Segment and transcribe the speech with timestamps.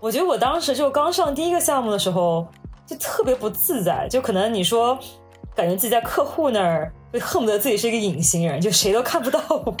[0.00, 2.46] 我觉得我当时就刚上第一个项目的时候，
[2.86, 4.98] 就特别不自在，就可能你说
[5.54, 9.74] 感觉自己在客户那儿，就恨不得自己是一个隐形人，就谁都看不到我。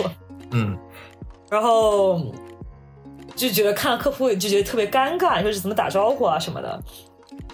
[0.50, 0.76] 嗯，
[1.50, 2.20] 然后
[3.36, 6.82] 就觉得看客户就觉得特别尴尬，就是怎么打招呼啊什么的。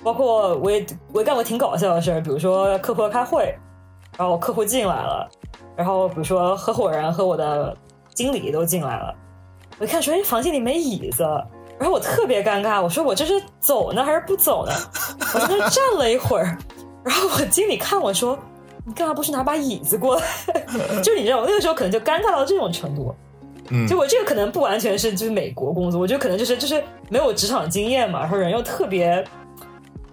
[0.02, 3.54] 包括我也我也干过挺搞笑的事儿，比如说客户要开会，
[4.16, 5.29] 然后客户进来了，
[5.76, 7.76] 然后比如说合伙人和我的
[8.14, 9.14] 经理都进来了，
[9.79, 11.24] 我一看说哎房间里没椅子，
[11.78, 14.73] 然后我特别尴尬，我说我这是走呢还是不走呢？
[15.34, 16.56] 我在那站了一会儿，
[17.05, 18.38] 然后我经理看我说
[18.87, 20.23] 你干嘛不是拿把椅子过来？
[21.02, 23.14] 就是你知道我那个时候可能就尴尬到这种程度。
[23.70, 29.25] 嗯，就我这个可能不完全是就是美国工作，我觉得可能就是就是没有职场经验嘛，然后人又特别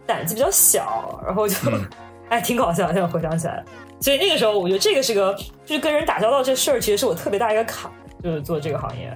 [0.07, 1.55] 胆子比较小，然后就、
[2.29, 3.62] 哎挺搞笑，现在回想起来。
[3.99, 7.91] 所以那个时候我觉得这个是个就是跟人打交道这事儿，其实是我特别大一个坎，
[8.23, 9.15] 就是做这个行业。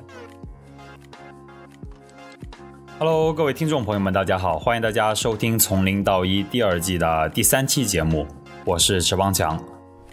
[2.98, 8.26] Hello，各位听众朋友们，大家好，欢迎大家收听《从零到一》第二季的第三期节目，
[8.64, 9.62] 我是池邦强。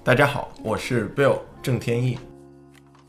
[0.02, 2.18] 大家好，我是 Bill 郑天意。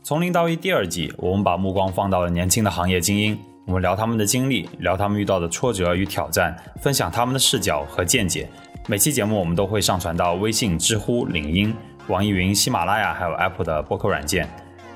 [0.04, 3.36] 从零到一第二季，我们把目光放到了年轻的行业精英，
[3.66, 8.48] 我们聊他们的经历，聊他们遇到的挫折与挑战，分享他们的视角和见解。
[8.86, 11.74] 每期节目我们都会上传到微信、知乎、领英、
[12.06, 14.48] 网易云、喜马拉雅还有 Apple 的播客软件。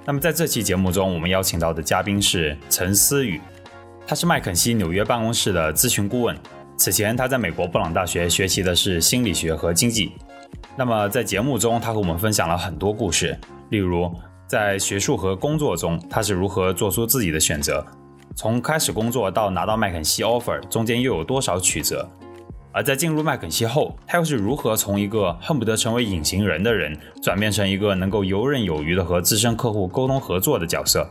[0.05, 3.41] 那么在这期节目中，我们邀请到的嘉宾是陈思雨，
[4.09, 6.34] 他是麦肯锡纽约办公室的咨询顾问。
[6.78, 10.12] 此前他在美国布朗大学学习的是心理学和经济。
[10.78, 14.11] 那么在节目中，他和我们分享了很多故事，例如
[14.47, 17.84] 在学术和工作中他是如何做出自己的选择，
[18.34, 22.09] 从开始工作到拿到麦肯锡 offer 中间又有多少曲折，
[22.72, 31.06] 而在进入麦肯锡后，他又是如何从一个恨不得成为隐形人的人，转变成一个能够游刃有余的和资深客户沟通合作的角色。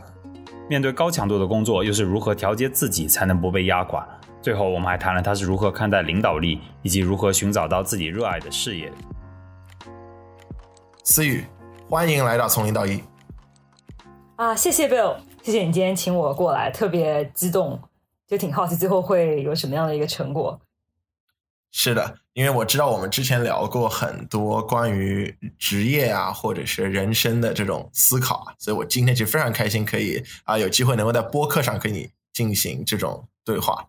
[0.68, 4.06] 面对高强度的工作，又是如何调节自己才能不被压垮？
[4.42, 8.92] 最后，我们还谈了他是如何看待领导力，以及如何寻找到自己热爱的事业。
[11.02, 11.44] 思雨，
[11.88, 13.02] 欢迎来到从零到一。
[14.36, 17.80] 啊，谢谢 Bill，谢谢你今天请我过来，特别激动，
[18.26, 20.60] 就挺好奇最后会有什么样的一个成果。
[21.80, 33.86] 是的，因为我知道我们之前聊过很多关于职业啊，或者是人生的这种思考啊，所以我今天其实非常开心，可以啊有机会能够在播客上跟你进行这种对话。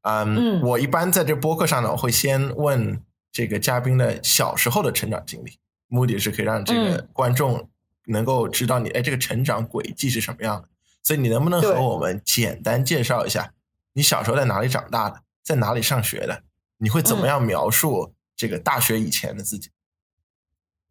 [0.00, 2.98] 嗯，嗯我一般在这播客上呢，我会先问
[3.30, 5.58] 这个嘉宾的小时候的成长经历，
[5.88, 7.68] 目的是可以让这个嗯观众
[8.06, 10.68] 能够知道你哎这个成长轨迹是什么样的。
[11.02, 13.52] 所以你能不能和我们简单介绍一下
[13.92, 16.42] 你小时候在哪里长大的，在哪里上学的？
[16.82, 19.70] 你会怎么嗯样描述这个大学以前的自己？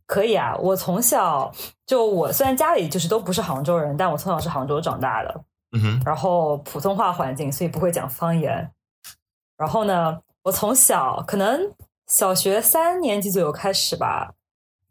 [0.05, 1.53] 可以啊，我从小
[1.85, 5.43] 就我虽然家里就是都不是杭州人，但我从小是杭州长大的，
[5.73, 8.71] 嗯哼，然后普通话环境，所以不会讲方言。
[9.57, 11.73] 然后呢，我从小可能
[12.07, 14.33] 小学三年级左右开始吧，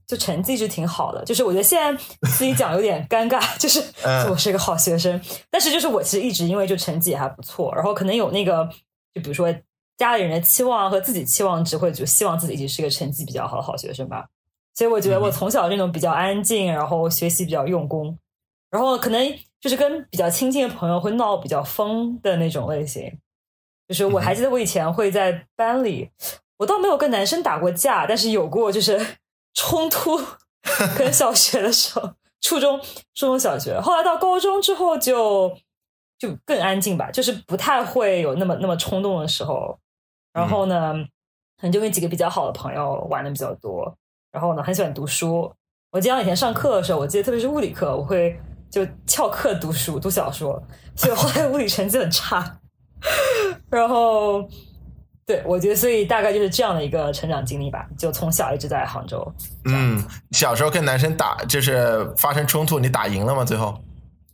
[0.06, 1.24] 就成绩一直挺好的。
[1.24, 8.68] 就是我觉得现在自己讲有点尴尬， 就是嗯我是一个好学生，但是就是我其实一直因为就成绩也还不错，然后可能有那个
[9.14, 9.54] 就比如说
[10.00, 14.26] 家里人的期望和自己期望值，会就希望自己一直是个成绩比较好的好学生吧。
[14.74, 18.16] 所以我觉得我从小这种比较安静，然后学习比较用功，
[18.70, 23.12] 然后可能就是跟比较亲近的朋友会闹比较疯的那种类型。
[23.86, 26.08] 就是我还记得我以前会在班里，
[26.56, 28.98] 我倒没有跟男生打过架，但是有过就是
[29.52, 30.16] 冲突，
[30.96, 32.80] 可能小学的时候，初中、
[33.14, 35.54] 初中小学，后来到高中之后就
[36.18, 39.78] 就更安静吧，就是不太会有那么那么冲动的时候。
[40.32, 40.94] 然后呢，
[41.58, 43.94] 可能就跟几个比较好的朋友玩的比较多。
[44.32, 45.52] 然后呢，很喜欢读书。
[45.90, 48.40] 我记得以前上课的时候，我记得特别是物理课，我会
[48.70, 50.62] 就翘课读书、读小说，
[50.94, 52.60] 所以后来物理成绩很差。
[53.68, 54.48] 然后，
[55.26, 57.88] 对我觉得，所以大概就是这样的一个成长经历吧。
[57.98, 63.44] 就从小一直在杭州，嗯，小时候跟男生打就是发生冲突，你打赢了吗？
[63.44, 63.76] 最后？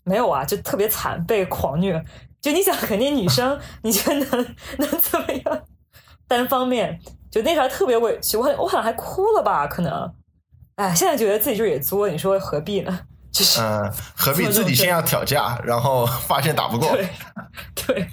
[0.04, 2.04] 没有啊，就特别惨，被狂虐。
[2.42, 5.62] 就你想，肯定女生，你觉得能 能怎么样？
[6.28, 7.00] 单方面，
[7.30, 9.66] 就那时候特别委屈，我好我好像还哭了吧？
[9.66, 10.12] 可能，
[10.76, 13.00] 哎，现在觉得自己就是也作，你说何必呢？
[13.32, 16.88] 就是、嗯，何必自己先要挑架，然后发现打不过？
[16.92, 17.08] 对
[17.74, 18.08] 对，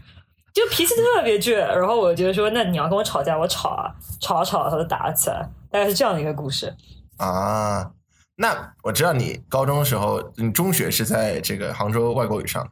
[0.54, 1.56] 就脾气特别倔。
[1.56, 6.76] 然后我觉得说，那你要跟我吵架，我吵啊，吵啊吵啊，他就打了起来，大概是这样的一个故事。
[7.18, 7.92] 啊，
[8.36, 12.70] 那我知道你高中的时候，你中学是在这个杭州外国语上的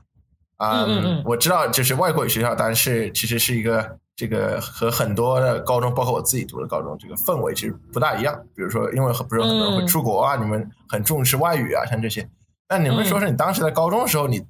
[0.58, 8.40] 啊、嗯嗯嗯我知道，就是外国语学校，当然是其实是一个这个和很多的高中，包括我自己读的高中，这个氛围其实不大一样。
[8.56, 12.30] 比如说，因为不是很多人会嗯出国啊，你们很重视外语啊，像这些。
[12.70, 14.46] 那你们说说你当时在高中的时候，你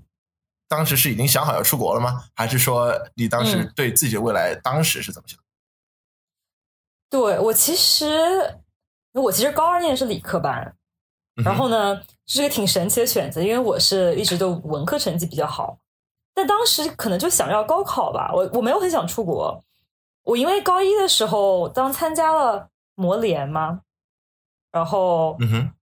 [0.67, 2.23] 当时是已经想好要出国了吗？
[2.35, 5.39] 还是说你当时嗯对自己的未来当时是怎么想？
[7.09, 8.07] 对我其实
[9.13, 10.73] 我其实高二念的是理科班，
[11.43, 15.77] 然后呢，这是个挺神奇的选择，因为我是一直都文科成绩比较好，
[16.33, 19.63] 但当时可能就想要高考吧，我我没有很想出国，
[20.23, 23.81] 我因为高一的时候当参加了模联嘛，
[24.71, 25.37] 然后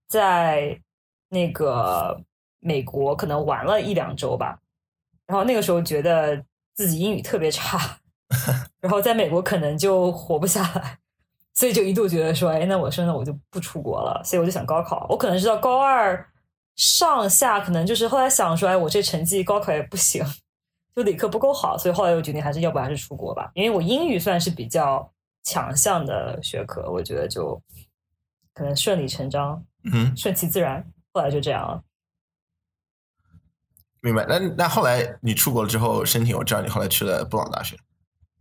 [0.08, 0.80] 在
[1.28, 2.20] 那个
[2.58, 4.58] 美国可能玩了一两周吧，
[5.26, 6.44] 然后那个时候觉得
[6.74, 7.78] 自己英语特别差，
[8.80, 10.98] 然后在美国可能就活不下来，
[11.54, 15.06] 所以就一度觉得说，哎，那我说那我就不出国了，所以我就想高考。
[15.08, 16.26] 我可能是到高二
[16.76, 20.24] 上下，可能就是后来想说，哎，我这成绩高考也不行，
[20.94, 25.12] 就理科不够好，所以后来我决定还是要不还是出国吧，因为我英语算是比较
[25.42, 27.60] 强项的学科，我觉得就
[28.54, 29.62] 可能顺理成章，
[29.92, 31.82] 嗯，顺其自然，后来就这样了。
[34.02, 34.24] 明白。
[34.26, 37.76] 那那后来你出国了之后申请，我知道你后来去了布朗大学，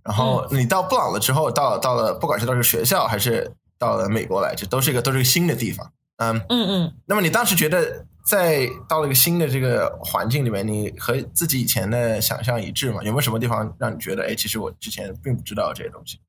[0.03, 5.91] 然后你到布朗了之后，到到了不管是到这个学校还是到了美国来，这都是一个都是一个新的地方。
[6.17, 13.01] 嗯，嗯嗯，那么你当时觉得在到了一个新的这个环境里面，你和自己以前的想象一致吗？
[13.01, 16.19] 有没有什么地方让你觉得，哎，其实我之前并不知道这些东西？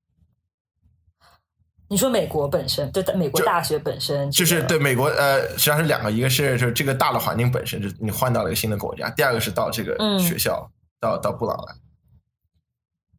[1.88, 11.75] 你说美国本身，对美国大学本身、这个就是对美国，呃，实际上是两个，一个是就是这个大的环境本身，就是你换到了一个新的国家；第二个是到这个嗯学校，到到布朗来。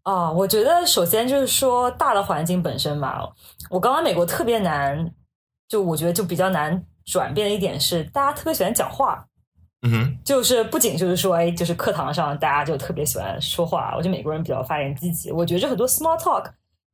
[0.03, 3.29] 啊，我觉得首先就是说大的环境本身吧，
[3.69, 5.13] 我刚来美国特别难，
[5.67, 9.25] 就我觉得就比较难转变的一点是，大家特别喜欢讲话，
[9.83, 15.31] 嗯哼，就是不仅就是说，哎，就是课堂上大家就特别喜欢说话，我觉得美国人比较发言积极。
[15.31, 16.43] 我觉得这很多 small talk，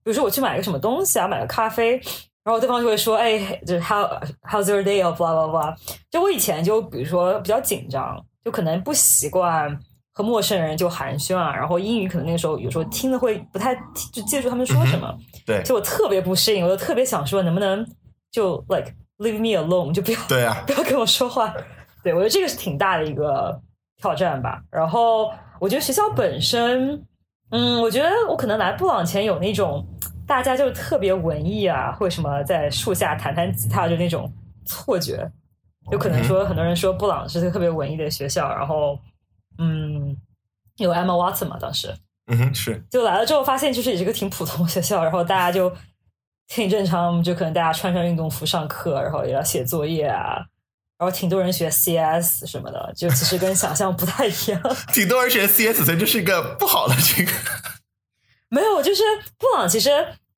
[0.04, 2.00] 比如说我去买个什么东西啊，买个咖啡，
[2.44, 4.06] 然后对方就会说，哎，就是 how
[4.50, 5.76] how's your day 啊，blah blah blah。
[6.10, 9.78] 就我以前就比如说比较紧张，就可能不习惯
[10.14, 13.76] 和陌生人就寒暄啊，然后英语可能那个时候有时候听的会不太
[14.14, 15.14] 就记住他们说什么，
[15.46, 17.86] 对就我特别不适应，我就特别想说能不能
[18.32, 21.54] 就 like leave me alone，就不要对啊，不要跟我说话。
[22.04, 23.60] 对我觉得这个是挺大的一个
[23.98, 24.62] 挑战吧。
[24.72, 27.04] 然后我觉得学校本身，
[27.52, 29.86] 嗯，我觉得我可能来布朗前有那种
[30.26, 34.32] 大家就特别文艺啊，或者什么在树下弹弹吉他就那种
[34.66, 35.30] 错觉，
[35.92, 38.98] 有可能说很多人说布朗是个特别文艺的学校，然后
[39.58, 40.16] 嗯，
[40.78, 41.94] 有 Emma Watson 嘛，当时
[42.28, 45.74] 嗯哼，是，就来了之后发现就是也是个挺普通的学校，然后大家就
[46.48, 50.38] 挺正常，就可能大家穿上运动服上课，然后也要写作业啊，
[50.98, 54.62] 然后挺多人学 CS 什么的，就其实跟想象不太一样。
[54.94, 57.32] 挺多人学 CS，所以这是一个不好的这个。
[58.50, 59.04] 没有，就是
[59.38, 59.90] 布朗其实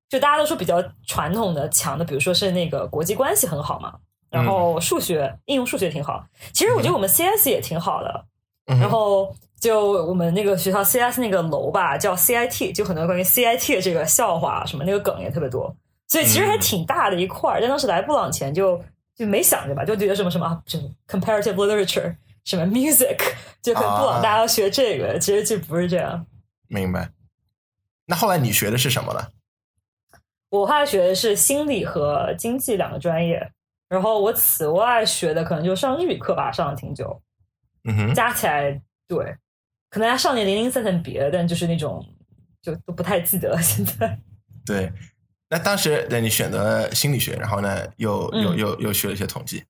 [0.10, 3.94] 就大家都说比较传统的强的，比如说是那个国际关系很好嘛，
[4.32, 6.26] 然后数学、应用数学挺好。
[6.52, 8.26] 其实我觉得我们 CS 也挺好的，
[8.66, 15.76] 嗯然后就我们那个学校 CS 那个楼吧，叫 CIT，就很多关于 CIT 的这个笑话什么那个梗也特别多，
[16.10, 17.62] 所以其实还挺大的一块儿。
[17.62, 18.84] 但当时来布朗前就
[19.16, 20.78] 就没想着吧，就觉得什么什么啊，就
[21.08, 22.14] comparative literature
[22.44, 23.18] 什么 music，
[23.62, 26.26] 就可能布朗啊大家要学这个，其实就不是这样。
[26.68, 27.10] 明白。
[28.06, 29.28] 那后来你学的是什么呢？
[30.50, 33.52] 我后来学的是心理和经济两个专业，
[33.88, 37.22] 然后我此外学的可能就上日语课吧，上了挺久，
[37.84, 39.36] 嗯哼，加起来对，
[39.92, 42.04] 可能还上点零零散散别的，但就是那种
[42.63, 43.62] 就都不太记得了。
[43.62, 44.20] 现在
[44.66, 44.92] 对。
[45.50, 49.63] 那当时那你选择了心理学，然后呢，又又嗯又又学了一些统计。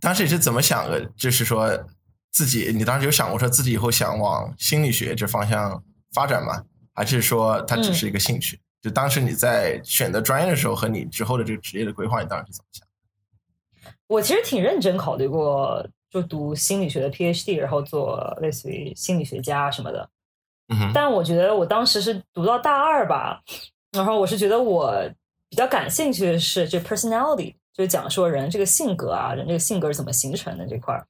[0.00, 1.04] 当时你是怎么想的？
[1.16, 1.86] 就是说
[2.32, 5.82] 自己，你当时有想过说自己以后想往心理学这方向
[6.12, 6.64] 发展吗？
[6.92, 8.58] 还是说它只是一个兴趣？
[8.82, 13.92] 就当时你在选择专业的时候和你之后的这个职业的规划，你当时是怎么想？
[14.06, 20.08] 我其实挺认真考虑过，就读心理学的 PhD，然后做类似于心理学家什么的。
[20.68, 23.42] 嗯，但我觉得我当时是读到大二吧，
[23.96, 24.94] 然后我是觉得我
[25.48, 31.06] 比较感兴趣的是这 personality，就是讲说人这个性格啊，人这个性格是怎么形成的这块儿。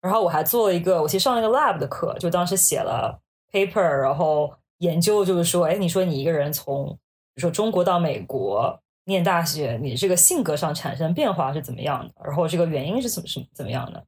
[0.00, 3.18] 然后我还做了一个，我其实上了一个 lab 的课，就当时写了
[3.50, 6.88] paper，然后研究就是说，哎，你说你一个人从
[7.34, 12.12] 比如说中国到美国念大学，你这个性格上产生变化是怎么样的？
[12.24, 14.04] 然后这个原因是怎么是怎么样的？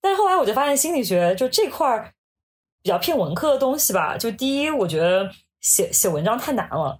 [0.00, 2.12] 但是后来我就发现心理学就这块儿
[2.82, 5.30] 比较偏文科的东西吧，就第一，我觉得
[5.60, 6.98] 写写文章太难了，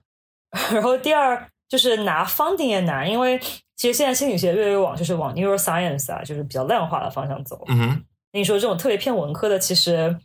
[0.72, 3.38] 然后第二就是拿 funding 也难，因为
[3.76, 7.62] 其实现在心理学越来越往就是往 neuroscience 啊，就是比较量化的方向走。
[7.68, 10.16] 嗯哼，那你说这种特别偏文科的，其实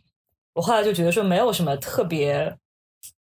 [0.54, 2.56] 我后来就觉得说没有什么特别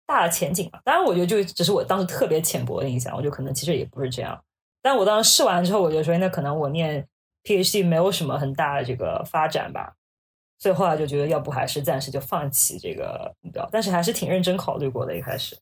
[0.06, 0.82] 大的前景吧。
[0.84, 4.40] 当然，我觉得就只是我当时特别浅薄的印象，我觉得可能其实也不是这样。
[4.82, 7.06] 但我当时试完之后，我就说，那可能我念
[7.44, 9.94] PhD 没有什么很大的这个发展吧。
[10.60, 15.16] 所以后来就觉得，要不还是暂时就放弃这个目标，但是还是挺认真考虑过的。
[15.16, 15.56] 一开始，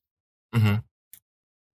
[0.52, 0.84] 嗯哼，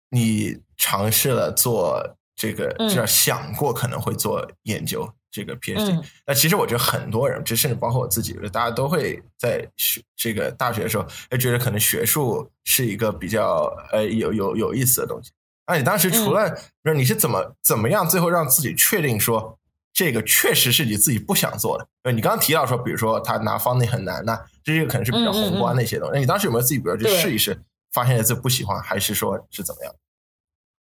[0.10, 2.02] 你尝试了做
[2.36, 5.92] 这个，嗯至少想过可能会做研究这个 PhD。
[5.92, 15.32] 嗯那其实我觉得很多人，就甚至包括我自己，大家都会在学这个大学的时候，哎，觉得可能学术是一个比较呃有有有意思的东西。
[15.66, 19.58] 那你当时除了，嗯那你是怎么怎么样最后让自己确定说
[19.92, 21.88] 这个确实是你自己不想做的？
[22.04, 26.14] 呃，你刚刚提到说，比如说他拿 funding 很难，那这个可能是比较宏观的一些东西。
[26.14, 27.60] 那你当时有没有自己，比如去试一试，
[27.92, 29.94] 发现自己不喜欢，还是说是怎么样？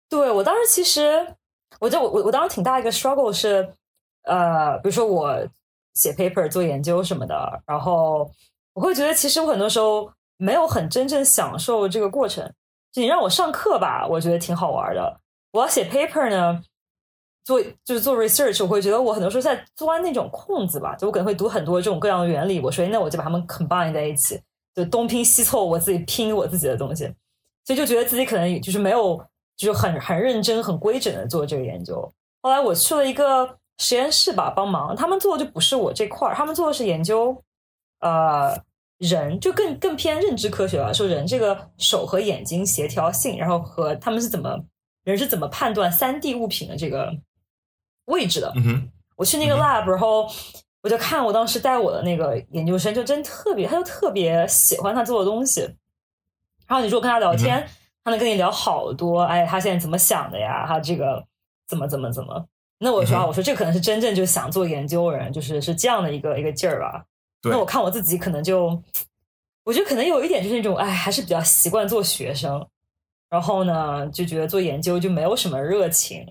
[0.09, 1.35] 对我当时其实，
[1.81, 3.75] 我就我我当时挺大一个 struggle 是，
[4.25, 5.37] 呃，比如说我
[5.95, 8.31] 写 paper 做研究什么的，然后
[8.75, 12.53] 我会觉得其实我很多时候没有很真正享受这个过程。
[12.93, 15.21] 就你让我上课吧，我觉得挺好玩的。
[15.53, 16.63] 我要写 paper 呢，
[17.43, 24.43] 做就是做 research，我会觉得我很多时候在钻那种空子吧，就我可能会读很多这种各样的原理，我说那我就把它们 combine 在一起，
[24.75, 27.05] 就东拼西凑，我自己拼我自己的东西，
[27.65, 29.17] 所以就觉得自己可能就是没有，
[29.57, 32.13] 就是很很认真、很规整的做这个研究。
[32.41, 37.37] 后来我去了一个实验室吧，帮忙，他们做的就不是我这块儿，他们做的是研究，
[38.01, 38.59] 呃，
[38.99, 44.59] 人就更更偏认知科学了，说人这个手和眼睛协调性，然后和他们是怎么
[45.05, 47.13] 人是怎么判断三 D 物品的这个
[48.07, 48.53] 位置的。
[49.17, 50.29] 我去那个嗯 lab，、然后
[50.83, 55.61] 我就看我当时带我的那个研究生，就真特别，他就特别喜欢他做的东西。
[56.67, 57.67] 然后你如果跟他聊天，
[58.03, 60.67] 他能跟你聊好多，哎，他现在怎么想的呀？
[60.67, 61.25] 他这个
[61.69, 62.47] 怎么怎么怎么？
[62.79, 67.05] 那我说啊，嗯我说这可能是真正就想做研究人，就是是这样的一个一个劲儿吧。
[67.45, 68.83] 那我看我自己可能就，
[69.65, 72.67] 我觉得可能有一点就是那种，哎，还是比较习惯做学生，
[73.29, 76.27] 然后呢，就觉得做研究就没有什么热情。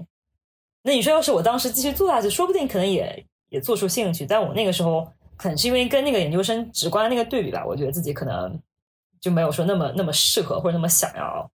[0.83, 4.25] 那你说，要是我当时继续做下去，说不定可能也也做出兴趣。
[4.25, 8.59] 但我那个时候可能是因为跟那个研究生直观的那个对比吧，我觉得自己可能
[9.19, 11.47] 就没有说那么那么适合或者那么想要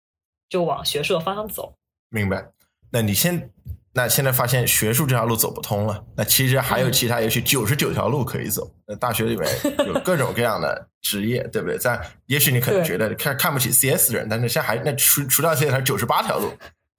[0.48, 1.74] 就往学术的方向走。
[2.10, 2.48] 明白。
[2.89, 3.51] 那你现
[3.94, 8.72] 那现在发现学术这条路走不通了，那其实还有嗯其他，也许九十九条路可以走。
[8.86, 9.46] 那大学里面
[9.88, 11.77] 有各种各样的职业，对不对？
[11.77, 16.51] 在也许你可能觉得看看不起 CS 的人，但是现在还那除除掉 CS 还九十八条路。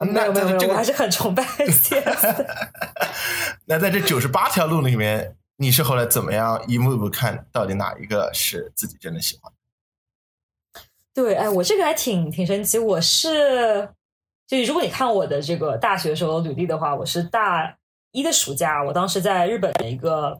[0.06, 2.46] 没那有没有没有，这个我还是很崇拜 CS 的。
[3.66, 9.52] 那在这九十八条路里面，你是后来怎么样一步一步看到底哪一个是自己真的喜欢？
[11.12, 12.78] 对，哎，我这个还挺挺神奇。
[12.78, 13.88] 我是，
[14.46, 17.76] 就如果你看我的这个大学时候的履历的话，我是大
[18.12, 20.38] 一的暑假，我当时在日本的一个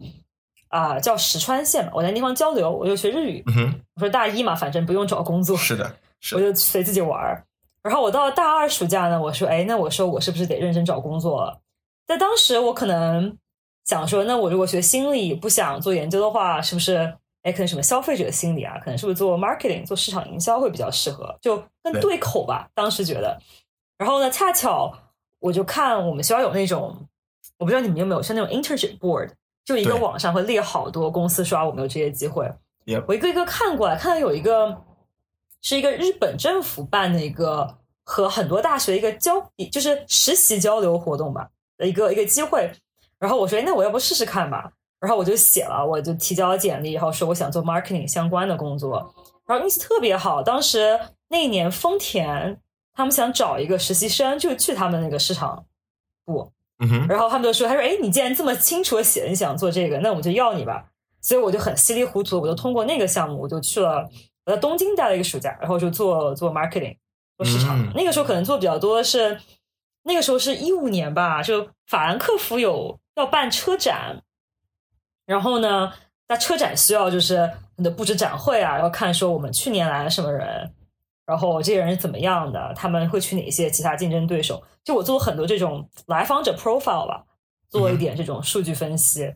[0.69, 3.43] 啊、叫石川县嘛，我在那地方交流，我就学日语。
[3.49, 7.45] 嗯哼，我说大一嘛，反正不用找工作，是的，是我，就随自己玩儿。
[7.83, 11.61] 然后我到了大二暑假呢，我说，哎，那我说我是不是得认真找工作了？
[12.07, 13.37] 在当时我可能
[13.85, 17.15] 想说，那我如果学心理不想做研究的话，是不是？
[17.43, 22.69] 哎，可能什么消费者心理啊，可能是不是做 marketing 做市场营销会比较适合，就更对对口吧。
[22.75, 23.39] 当时觉得，
[23.97, 24.93] 然后呢，恰巧
[25.39, 27.07] 我就看我们学校有那种，
[27.59, 29.31] 我不知道你们有没有，像那种 internship board，
[29.65, 32.51] 就一个网上会列好多公司说啊，我们有这些机会。
[33.07, 34.77] 我一个一个看过来，看到有一个
[35.63, 39.35] 是一个日本政府办的一个和很多大学一个交，
[39.71, 42.71] 就是实习交流活动吧的一个一个机会。
[43.19, 44.71] 然后我说，哎那我要不试试看吧？
[45.01, 49.15] 然后我就写了，我就提交了简历，然后说我想做 marketing 相关的工作。
[49.47, 50.99] 然后运气特别好，当时
[51.29, 52.61] 那一年丰田
[52.95, 55.65] 他们想找一个实习生，就去他们那个市场
[56.25, 56.53] 部。
[56.81, 60.85] 嗯哼，然后他们就说：“他说，哎，你既然这么清楚的写你想做这个，那我就要你吧。”
[61.21, 64.09] 所以我就很稀里糊涂，我就通过那个项目，我就去了
[64.49, 66.97] 我在东京待了一个暑假，然后就做做 marketing
[67.37, 67.79] 做市场。
[67.79, 69.39] 嗯那个时候可能做比较多的是，
[70.05, 74.23] 那个时候是一五年吧，就法兰克福有要办车展，
[75.27, 75.93] 然后呢，
[76.27, 80.73] 在车展需要就是你的布置展会啊，然后看说我们去年来了什么人，
[81.27, 84.63] 然后这些人是怎么样的，他们会去哪些其他竞争对手。
[84.83, 87.23] 就我做了很多这种来访者 profile 吧，
[87.69, 89.31] 做一点这种数据分析，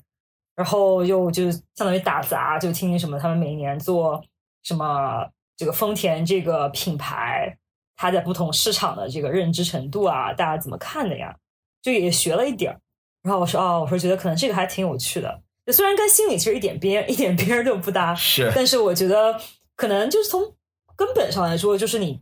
[0.55, 4.25] 然后又就相当于打杂，就听听什么他们每年做
[4.63, 7.57] 什么这个丰田这个品牌，
[7.97, 11.37] 它在不同市场的这个认知程度啊，大家怎么看的呀？
[11.83, 12.81] 就也学了一点儿。
[13.23, 19.41] 然后我说哦，我说觉得可能这个还挺有趣的，就虽然跟心理其实一点边一点边儿都不搭，是但是我觉得
[19.77, 20.55] 可能就是从
[20.97, 22.21] 根本上来说，就是你，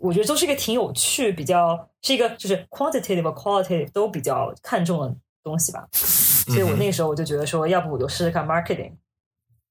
[0.00, 5.88] 我觉得都是一个挺有趣、比较是一个就是 quantitative 和 qualitative 都比较看重的东西吧。
[5.92, 8.92] 所以我那个时候我就觉得说，要不我就试试看 marketing。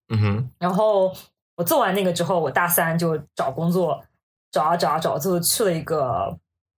[0.09, 1.13] 嗯哼，然后
[1.61, 4.03] 我做完那个之后，我大三就找工作，
[4.51, 6.35] 找啊找啊找，最后去了一个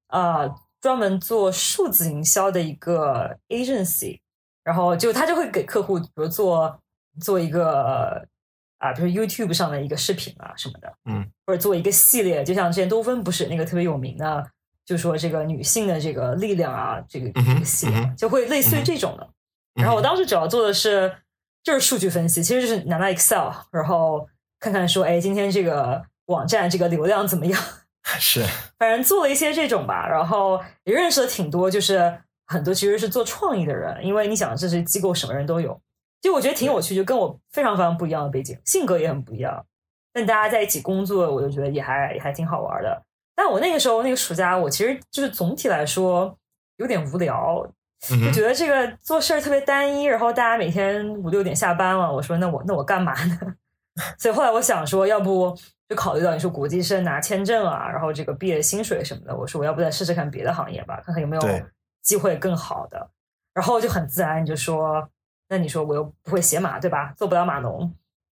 [0.08, 4.18] 呃专门做数字营销的一个 agency，
[4.64, 6.80] 然后就他就会给客户，比如做
[7.20, 8.26] 做一个
[8.78, 14.44] 啊，比如 YouTube 上的一个视频啊什么的，嗯，或者做一个系列，就像之前多芬不是那个特别有名的，
[14.84, 19.28] 就说这个女性的这个力量啊，这个这个系列就会类似于这种的。
[19.74, 21.16] 然后我当时主要做的是
[21.62, 24.28] 就是数据分析，其实就是拿到 Excel，然后
[24.62, 27.60] 看看说，哎，今天这个网站这个流量怎么样？
[28.20, 28.44] 是，
[28.78, 32.16] 反正做了一些这种吧，然后也认识了挺多，就是
[32.46, 35.80] 很多其实是做创意的人，因为你想这是机构什么人都有，
[36.20, 39.66] 就我觉得挺有趣，就跟我非常非常不一样的背景，性格也很不一样，
[40.12, 43.02] 但大家在一起工作，我就觉得也还也还挺好玩的。
[43.34, 46.38] 但我那个时候那个暑假，我其实就是总体来说
[46.76, 47.68] 有点无聊，
[48.08, 53.38] 就觉得这个做事儿特别单一，然后大家每天五六点下班了，我说那我那我干嘛呢？
[54.18, 55.56] 所以后来我想说，要不
[55.88, 61.42] 就考虑到你说国际生拿签证啊，然后这个毕业薪水什么的，我说我要不再试试看别的行业吧，看看有没有
[62.02, 63.10] 机会更好的。
[63.54, 65.06] 然后就很自然你就说，
[65.48, 67.12] 那你说我又不会写码，对吧？
[67.16, 67.80] 做不了码农，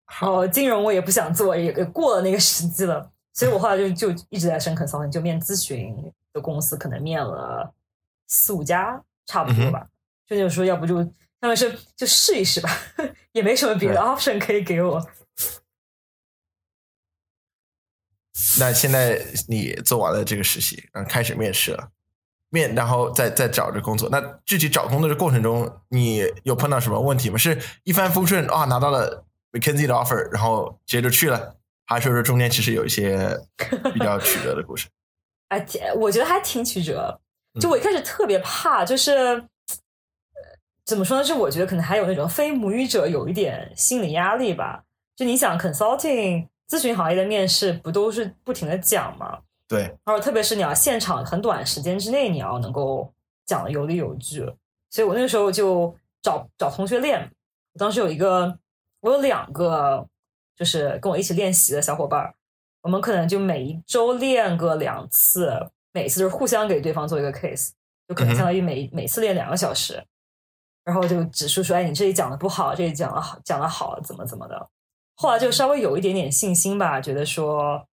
[0.07, 3.09] 然后金融我也不想做，也也过了那个时机了。
[3.33, 5.95] 所以我后来就就一直在申 consulting，就面咨询
[6.33, 7.73] 的公司，可能面了
[8.27, 9.87] 四五家，差不多吧。
[10.27, 11.03] 就就说要不就
[11.41, 12.69] 他们是就试一试吧，
[13.33, 15.03] 也没什么别的 option 可以给我。
[18.59, 21.89] 那现在你做完了这个实习，然后开始面试了，
[22.49, 24.09] 面然后再再找这工作。
[24.09, 27.37] 那具体找工作的过程中，你有碰到什么问题吗？
[27.37, 33.39] 是一帆风顺啊，拿到了 McKinsey 的 offer，然后直接着去了，还是说中间其实有一些
[33.93, 34.87] 比较曲折的故事？
[35.49, 37.19] 哎， 挺我觉得还挺曲折。
[37.53, 39.41] 嗯就我一开始特别怕，就是、呃
[40.85, 41.23] 怎么说呢？
[41.23, 44.83] 就我觉得可能还有那种非母语者有一点心理压力吧。
[45.15, 49.39] 就你想，consulting 咨询行业的面试不都是不停的讲吗？
[49.67, 53.13] 对，然后特别是你要现场很短时间之内你要能够
[53.45, 54.39] 讲的有理有据，
[54.89, 57.29] 所以我那个时候就找找同学练。
[57.73, 58.57] 我当时有一个，
[59.01, 60.07] 我有两个
[60.55, 62.33] 就是跟我一起练习的小伙伴儿，
[62.81, 65.53] 我们可能就每一周练个两次，
[65.91, 67.71] 每次就是互相给对方做一个 case，
[68.07, 70.03] 就可能相当于每、每次练两个小时，
[70.83, 74.69] 然后就指出说，哎，你这里讲的不好，这里讲的好，讲的好，怎么怎么的。
[75.17, 77.85] 后来就稍微有一点点信心吧，觉得说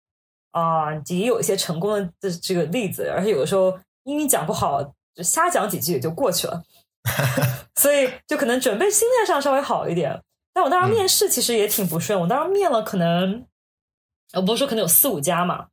[0.50, 4.82] 啊、也有一些成功的这这个例子，而且有的时候英语讲不好，
[5.14, 6.62] 就瞎讲几句也就过去了，
[7.76, 10.22] 所以就可能准备心态上稍微好一点。
[10.52, 13.46] 但我当时面试其实也挺不顺，我当时面了可能，
[14.32, 15.68] 呃，不是说可能有四五家嘛，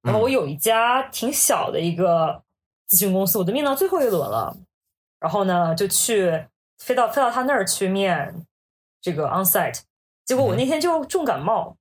[0.00, 2.42] 然后我有一家挺小的一个
[2.88, 4.56] 咨询公司，我都面到最后一轮了，
[5.20, 6.46] 然后呢就去
[6.78, 8.46] 飞到飞到他那儿去面
[9.02, 9.80] 这个 onsite，
[10.24, 11.76] 结果我那天就重感冒，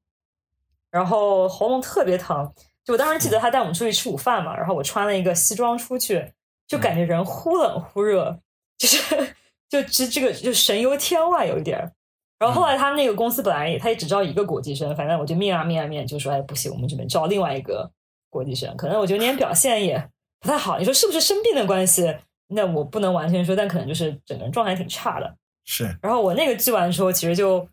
[0.89, 2.51] 然后喉咙特别疼。
[2.83, 6.33] 就我当时记得他带我们出去吃午饭嘛，然后我穿了一个西装出去，
[6.67, 8.39] 就感觉人忽冷忽热，
[8.77, 9.35] 就是
[9.69, 11.91] 就这这个就神游天外有一点儿。
[12.39, 17.89] 然后后来他那个公司本来也他也只招一个国际生，反正我就面啊面啊面，就说哎不行，我们这边招另外一个
[18.31, 18.75] 国际生。
[18.75, 22.15] 可能我觉得那天表现也不太好，你说是不是生病的关系？
[22.47, 25.35] 那我不能完全说，但可能就是整个人状态挺差的。
[25.63, 27.65] 是，然后我那个记完之后，其实就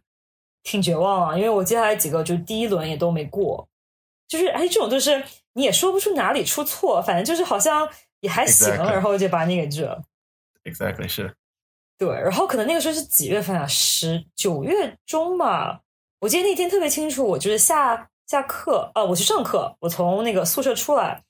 [0.68, 3.66] 挺绝望啊，因为我接下来几个就第一轮也都没过，
[4.28, 7.88] 就是哎，这种就是你也说不出哪里出错，反正就是好像
[8.20, 10.02] 也还行 Exactly 然后就把你给拒了。
[10.64, 11.34] exactly 是，
[11.96, 13.66] 对，然后可能那个时候是几月份啊？
[13.66, 15.80] 十九月中吧。
[16.20, 21.22] 我记得那天特别清楚，我就是下下课，呃，我去上课，我从那个宿舍出来，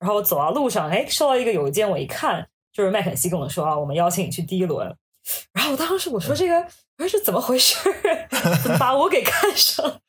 [0.00, 4.92] 然后走到路上，哎，收到一个邮件，我一看就是麦肯锡跟我说啊，我们邀请你去第一轮。
[5.52, 6.54] 然后我当时我说这个，
[6.98, 8.28] 我说这怎么回事儿？
[8.62, 10.00] 怎么把我给看上？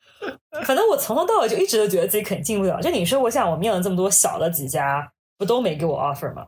[0.64, 2.80] 可能我从头到尾就一直都觉得自己肯定进不了。
[2.80, 6.46] 就你说，我想我面了这么多小的几家，不都没给我 offer 吗？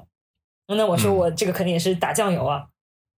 [0.68, 2.64] 那我说嗯我这个肯定也是打酱油啊，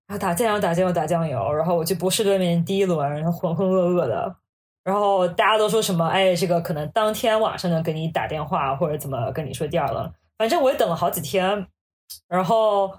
[0.09, 4.37] 然后打酱油打酱油打酱油，然后我去博士对面第一轮，然后浑浑噩噩的，
[4.83, 11.66] 然后大家都说什么，哎，这个可能当天晚上能给你打电话或者怎么跟你说第二轮，反正我也等了好几天，
[12.29, 12.99] 然后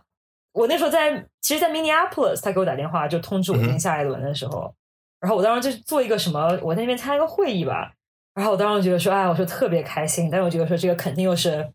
[0.58, 4.74] 我那时候在，其实，在 Minneapolis，他给我打电话就通知我进下一轮的时候，
[5.20, 7.93] 然后我当时就做一个什么，我在那边参加一个会议吧，
[8.34, 11.72] 然后我当时觉得说，哎，我说特别开心，但是我觉得说这个肯定又是，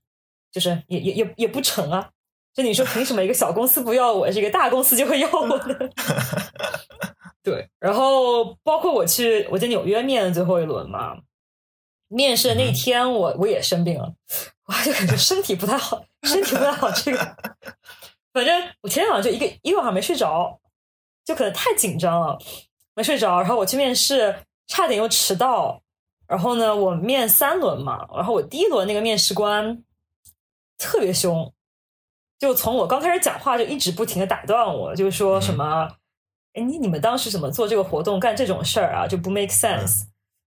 [0.50, 2.10] 就是也也也也不成啊。
[2.52, 5.78] 就你说凭什么一个小公司不要我，这个大公司就会要我呢？
[7.42, 11.16] 对，然后包括我去我在纽约面的最后一轮嘛，
[12.08, 14.12] 面试的那天我我也生病了，
[14.66, 16.90] 我就感觉身体不太好，身体不太好。
[16.90, 17.36] 这个，
[18.32, 20.58] 反正我前天晚上就一个一个晚上没睡着，
[21.24, 22.38] 就可能太紧张了，
[22.94, 23.40] 没睡着。
[23.40, 24.34] 然后我去面试，
[24.66, 25.80] 差点又迟到。
[26.26, 29.84] 然后呢，我面三轮嘛，然后我第一轮那个面试官
[30.78, 31.52] 特别凶，
[32.38, 35.96] 就从我刚开始讲话就一直不停的打断我，就说什么。
[36.54, 40.04] 哎，你你们当时怎么做这个活动，干这种事儿啊，就不 make sense。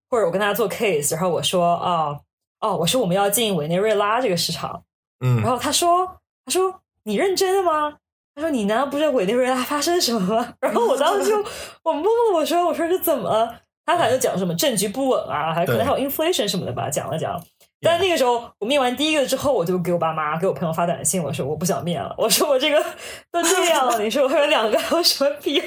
[0.09, 2.19] 或者我跟他做 case，然后我说啊
[2.59, 4.83] 哦，我说我们要进委内瑞拉这个市场，
[5.19, 7.97] 嗯然后他说他说你认真的吗？
[8.35, 10.53] 他说你难道不知道委内瑞拉发生什么吗？
[10.59, 11.37] 然后我当时就
[11.83, 13.61] 我懵了，我说我说这怎么了？
[13.85, 17.41] 他反正就讲什么政局不稳啊，还可能还有 inflation 什么的吧，讲了讲。
[17.81, 22.83] 但那个时候我面完第一个之后，我就给我爸妈、给我朋友发短信，我说我不想面了，我说我这个
[23.31, 25.63] 都这样了， 你说我还有两个，还有什么必要？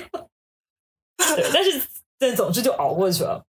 [1.37, 1.81] 对，但是
[2.18, 3.44] 但总之就熬过去了。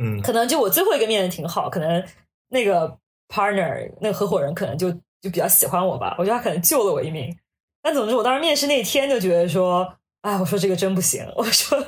[0.00, 2.04] 嗯可能就我最后一个面的挺好，可能
[2.48, 2.98] 那个
[3.28, 7.36] partner 那个合伙人可能就就比较喜欢我吧，我觉得他可能救了我一命。
[7.82, 11.82] 但总之，我当时面试那天就觉得说，哎，我说这个真不行，我说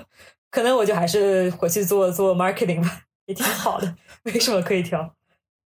[0.50, 5.14] 可能我就还是回去做做 marketing 吧，也挺好的，没什么可以挑。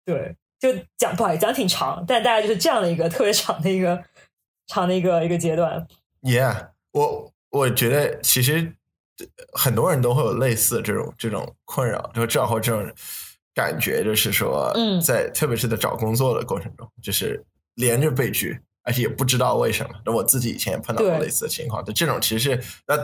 [0.04, 4.02] 对，就讲不好意思讲挺长，但大概就是这样的一个特别长的一个
[4.66, 5.86] 长的一个一个阶段。
[6.22, 8.74] ，Yeah，我我觉得其实
[9.52, 12.92] 很多人都会有类似这种这种困扰，就至少会这种
[13.54, 17.42] 感觉，就是说，嗯在特别是在找工作的过程中，就是
[17.74, 19.90] 连着被拒，而且也不知道为什么。
[20.04, 22.96] 那我自己以前也碰到过类似的情况，就这种其实那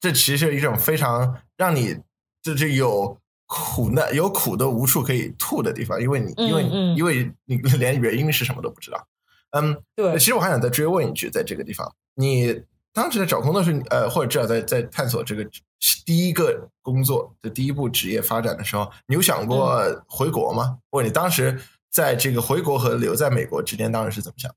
[0.00, 1.96] 这其实是一种非常让你
[2.42, 3.18] 就是有。
[3.54, 9.06] 苦难有苦的无处可以吐的地方，因为你因为你嗯嗯因为你连原因是什么都不知道。
[9.50, 12.62] 嗯，对其实我还想再追问一句，在这个地方，你
[12.94, 15.46] 当时在找工作时，呃，或者至少在在探索这个
[16.06, 20.78] 第一个工作的第一步职业发展的时候，你有想过嗯回国吗？
[20.90, 21.60] 或者你当时
[21.92, 24.50] 在这个回国和留在美国之间，当时是怎么想？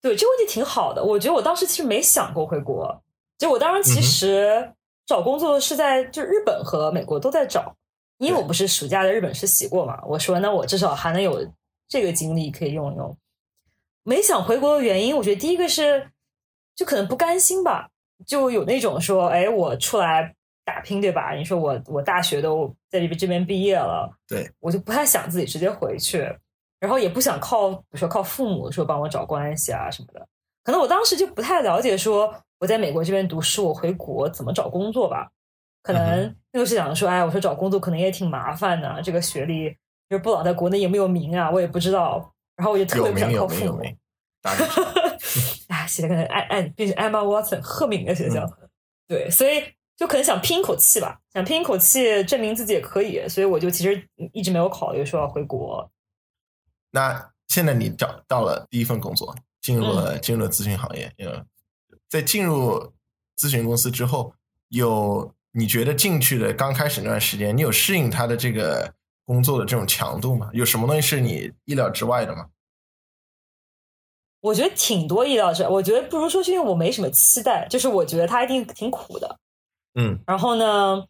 [0.00, 1.04] 对，这个问题挺好的。
[1.04, 3.02] 我觉得我当时其实没想过回国，
[3.36, 4.72] 就我当时其实
[5.04, 7.76] 找工作是在就日本和美国都在找，
[8.16, 10.02] 因为我不是暑假在日本实习过嘛。
[10.06, 11.46] 我说那我至少还能有
[11.86, 13.14] 这个经历可以用一用。
[14.02, 16.10] 没想回国的原因，我觉得第一个是
[16.74, 17.90] 就可能不甘心吧，
[18.26, 20.34] 就有那种说，哎，我出来
[20.70, 21.34] 打拼对吧？
[21.34, 26.18] 你说我我大学都在这边这边毕业了，对我就不太想自己直接回去。
[26.78, 30.26] 然后也不想靠，比如说靠父母说帮我找关系啊什么的。
[30.64, 35.28] 可能我当时就不太了解，说我在美国这边读书，我回国怎么找工作吧？
[35.82, 39.68] 可能那个是想说，哎，我说找工作可能也挺麻烦的，这个学历
[40.08, 42.32] 就是不老在国内有没有名啊，我也不知道。
[42.56, 43.82] 然后我就特别不想靠父母。
[45.68, 48.46] 哎，写的可能艾艾，毕竟 Emma Watson 赫敏的学校，
[49.06, 49.62] 对，所以
[50.00, 55.90] 就可能想拼一口气吧，想拼一口气证明自己也可以，所以我就其实一直没有考虑说要回国。
[56.90, 61.44] 那现在你找到了第一份工作，进入了、嗯进入了咨询行业，呃，
[62.08, 62.90] 在进入
[63.36, 64.32] 咨询公司之后，
[64.68, 68.90] 有你觉得进去的刚开始那段时间，你有适应他的这个
[69.26, 70.48] 工作的这种强度吗？
[70.54, 72.48] 有什么东西是你意料之外的吗？
[74.40, 79.38] 我觉得挺多意料之外，我觉得不如说是因为我没什么期待，就是我觉得他一定挺苦的。
[79.94, 81.04] 嗯然后呢，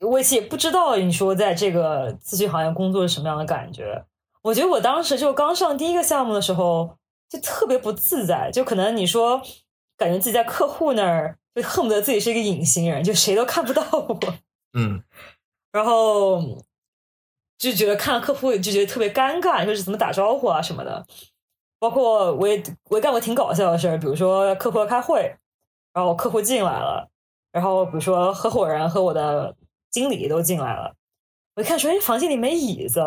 [0.00, 4.04] 我也不知道你说在这个咨询行业工作是什么样的感觉。
[4.42, 6.96] 我觉得我当时就刚上第一个项目的时候，
[7.28, 9.40] 就特别不自在，就可能你说
[9.96, 14.18] 感觉自己在客户那儿，就恨不得自己是一个隐形人，就谁都看不到我。
[14.74, 15.02] 嗯
[15.72, 16.40] 然后
[17.58, 21.06] 就觉得看到客户就觉得特别尴尬，就是怎么打招呼啊什么的。
[21.78, 25.36] 包括我也我也干过挺搞笑的事儿，比如说客户要开会，
[25.92, 27.08] 然后客户进来了，
[27.56, 29.56] 然后比如说合伙人和我的
[29.90, 30.92] 经理都进来了，
[31.54, 33.00] 我一看说，哎，房间里没椅子，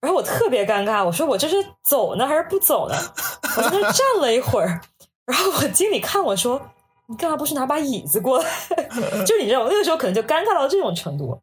[0.00, 2.96] 然后我特别尴尬，我说我这是走呢还是不走呢？
[3.56, 4.80] 我在那站了一会儿，
[5.24, 6.60] 然后我经理看我说，
[7.06, 8.50] 你干嘛不去拿把椅子过来？
[9.24, 11.40] 就你知道，我那个时候可能就尴尬到这种程度。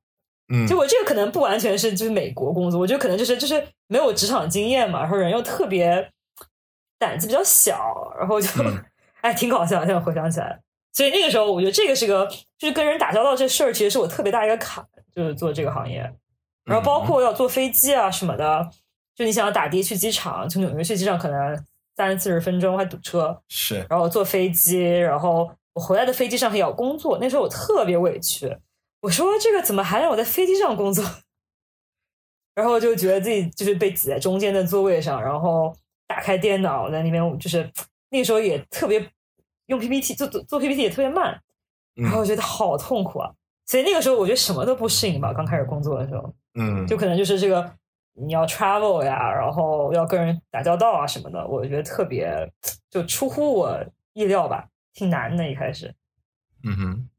[0.53, 6.11] 嗯，就我这个可能不完全是就是美国工作，我觉得可能就是就是没有职场经验嘛，然后人又特别
[6.97, 8.83] 胆子比较小，然后就、嗯
[9.21, 10.59] 哎挺搞笑，现在回想起来。
[10.91, 16.11] 所以那个时候，我觉得这个是个就是跟人打交道这事儿，其实是我特别大一个坎，就是做这个行业。
[16.65, 18.69] 然后包括要坐飞机啊什么的，
[19.15, 28.55] 就你想要打的去机场，从纽约去机场可能三四十分钟还堵车，是然后坐飞机，然后我回来的飞机上还要工作，那时候我特别委屈，
[29.01, 31.03] 我说这个怎么还让我在飞机上工作？
[32.55, 35.75] 然后就觉得自己就是被挤在中间的座位上，然后
[36.07, 37.67] 打开电脑在那边，就是
[38.09, 38.99] 那个时候也特别
[39.69, 41.41] 用 PPT 做做做 PPT 也特别慢，
[41.95, 43.31] 然后我觉得好痛苦啊。
[43.65, 47.71] 所以那个时候我觉得什么都不适应吧，刚开始工作的时候，嗯就可能就是这个
[48.13, 52.51] 你要 travel 呀，然后要跟人打交道啊什么的，我觉得特别
[52.89, 53.79] 就出乎我
[54.13, 55.49] 意料吧，挺难的。
[55.49, 55.93] 一开始，
[56.63, 57.09] 嗯哼。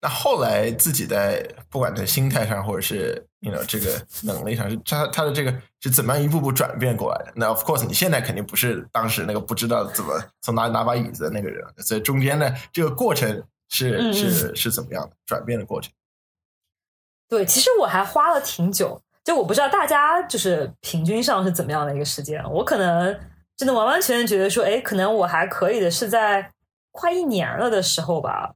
[0.00, 7.32] 那后来自己在不管在心态上，或者是 you know 这个能力上，是他他的这个是怎么样一步步转变过来的？
[7.34, 15.92] 那 of course 你现在肯定不是当时那个不知道怎么从哪里拿把椅子的那个人，所以中间呢这个过程是是是怎么样的转变的过程？
[17.28, 22.40] 对，其实我还花了挺久，就我不知道大家就是平均上是怎么样的一个时间。
[22.52, 23.18] 我可能
[23.56, 26.52] 真的完完全全觉得说，哎，可能我还可以的是在
[26.92, 28.54] 快一年了的时候吧。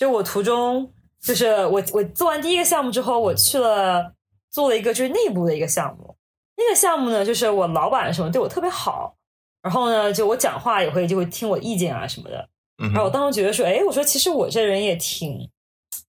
[0.00, 4.14] 就我途中，就是我我做完第一个项目之后，我去了
[4.48, 6.16] 做了一个就是内部的一个项目。
[6.56, 9.14] 那个项目呢，就是我老板什么对我特别好，
[9.60, 12.48] 然后呢，就我讲话也会就会听我意见啊什么的。
[12.78, 15.46] 然后我当时觉得说，哎，我说其实我这人也挺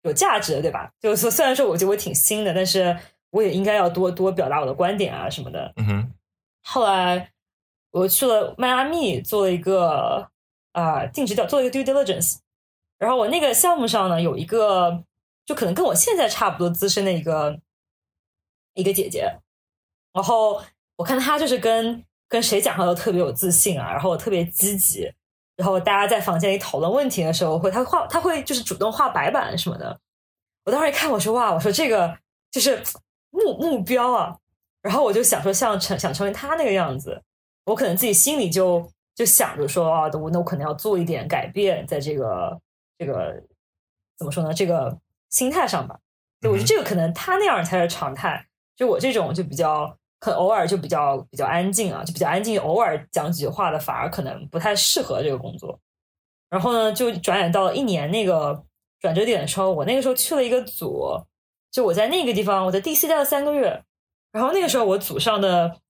[0.02, 0.88] 有价值的，对吧？
[1.00, 2.96] 就是说，虽然说我觉得我挺新的，但是
[3.30, 5.72] 我也应该要多多表达我的观点啊什么的。
[5.74, 6.12] 嗯哼。
[6.62, 7.32] 后来
[7.90, 10.28] 我去了迈阿密做了一个
[10.70, 12.36] 啊尽职调，做了一个 due diligence。
[13.00, 15.02] 然后我那个项目上呢，有一个
[15.46, 17.58] 就可能跟我现在差不多资深的一个
[18.74, 19.38] 一个姐姐。
[20.12, 20.60] 然后
[20.96, 25.10] 我看她就是跟跟谁讲话都特别有自信啊，然后特别积极。
[25.56, 29.98] 然后大家在房间里讨论问题的时候，会她画她会就是主动画白板什么的。
[30.64, 32.16] 我当时一看，我说哇，我说这个
[32.50, 32.82] 就是
[33.30, 34.36] 目目标啊。
[34.82, 37.22] 然后我就想说，像成想成为她那个样子，
[37.64, 42.58] 我可能自己心里就就想着说啊，我那我可能要做一点改变，在这个
[43.00, 43.42] 这个
[44.16, 44.54] 怎么说呢？
[44.54, 44.96] 这个
[45.30, 45.98] 心态上吧。
[46.40, 49.96] 就我觉得这个可能他那样才是常态，就我这种就比较。
[50.22, 55.80] 很偶尔就比较比较安静啊，就比较安静，偶尔讲几句话的，反而可能不太适合这个工作。
[56.50, 58.62] 然后呢，就转眼到了一年那个
[59.00, 61.24] 转折点的时候，我那个时候去了一个组，
[61.70, 63.82] 就我在那个地方，我在 DC 待了三个月。
[64.30, 65.80] 然后那个时候我组上的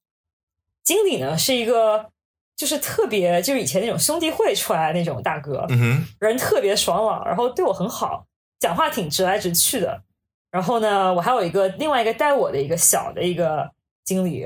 [0.85, 2.13] 经理呢，是一个
[2.61, 8.27] 就是特别就是以前那种兄弟会出来的那种大哥，嗯人特别爽朗，然后对我很好，
[8.59, 10.03] 讲话挺直来直去的。
[10.51, 13.71] 然后呢，我还有一个另外一个带我的一个小的一个。
[14.03, 14.45] 经理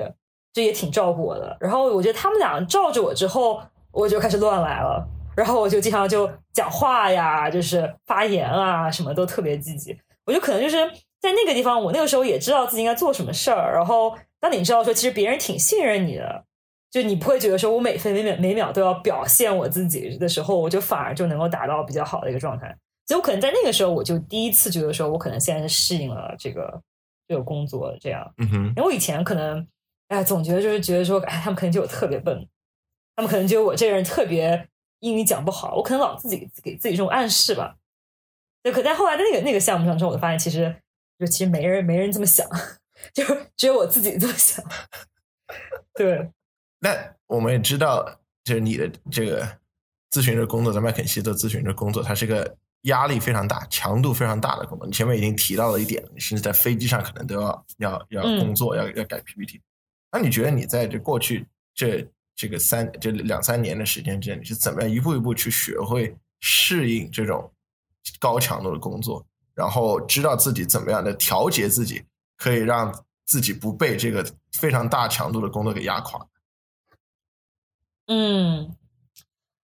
[0.53, 5.03] 这也挺照顾我的，然后我觉得他们俩罩着我之后，我就开始乱来了，
[5.35, 9.96] 然后我就经常就讲话呀，就是发言啊，什么都特别积极。
[10.27, 10.77] 我就可能就是
[11.18, 13.72] 在那个地方，我那个时候也知道自己应该做什么事儿。
[13.74, 16.44] 然后当你知道说，其实别人挺信任你的，
[16.95, 22.69] 就你不会觉得说我每分每秒每秒都要表现我自己的时候，我就反而就能够达到比较好的一个状态。
[23.07, 26.81] 所以我可能在那个时候，我就第一次觉得说，我可能现在是适应了这个。
[27.27, 29.67] 这个工作这样，嗯哼，因为我以前可能，
[30.09, 32.47] 哎，总觉得就是觉得说，哎，他们可能觉得我特别笨，
[33.17, 34.69] 他们可能觉得我这个人特别
[35.01, 37.77] 英语讲不好，我可能老自己给自己这种暗示吧。
[38.63, 40.77] 对，可在后来的那个那个项目上之后，我就发现其实
[41.19, 42.47] 就其实没人没人这么想，
[43.15, 43.25] 就
[43.57, 44.63] 只有我自己这么想。
[45.97, 46.29] 对，
[46.85, 46.90] 那
[47.27, 48.05] 我们也知道，
[48.44, 49.49] 就是你的这个
[50.12, 52.57] 咨询的工作，在麦肯锡做咨询的工作，它是个。
[52.85, 54.87] 压力非常大，强度非常大的工作。
[54.87, 59.59] 你前面已经提到了一点，你甚至在飞机上可能都要要要工作，要要改 PPT。
[60.12, 67.51] 那你觉得你在这过去这这个三这两三年的时间之内，你是怎么样一步一步去学会适应这种
[68.20, 72.05] 高强度的工作，然后知道自己怎么样的调节自己，
[72.37, 72.94] 可以让
[73.25, 76.20] 自己不被这个非常大强度的工作给压垮？
[78.07, 78.77] 嗯，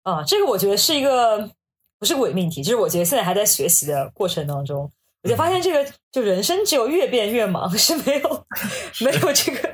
[0.03, 1.51] 啊，这个我觉得是一个。
[1.99, 8.45] 不是伪命题，就是我觉得现在还在学习的过程当中，我就发现这个就人生只有越变越忙是没有
[9.05, 9.71] 没有这个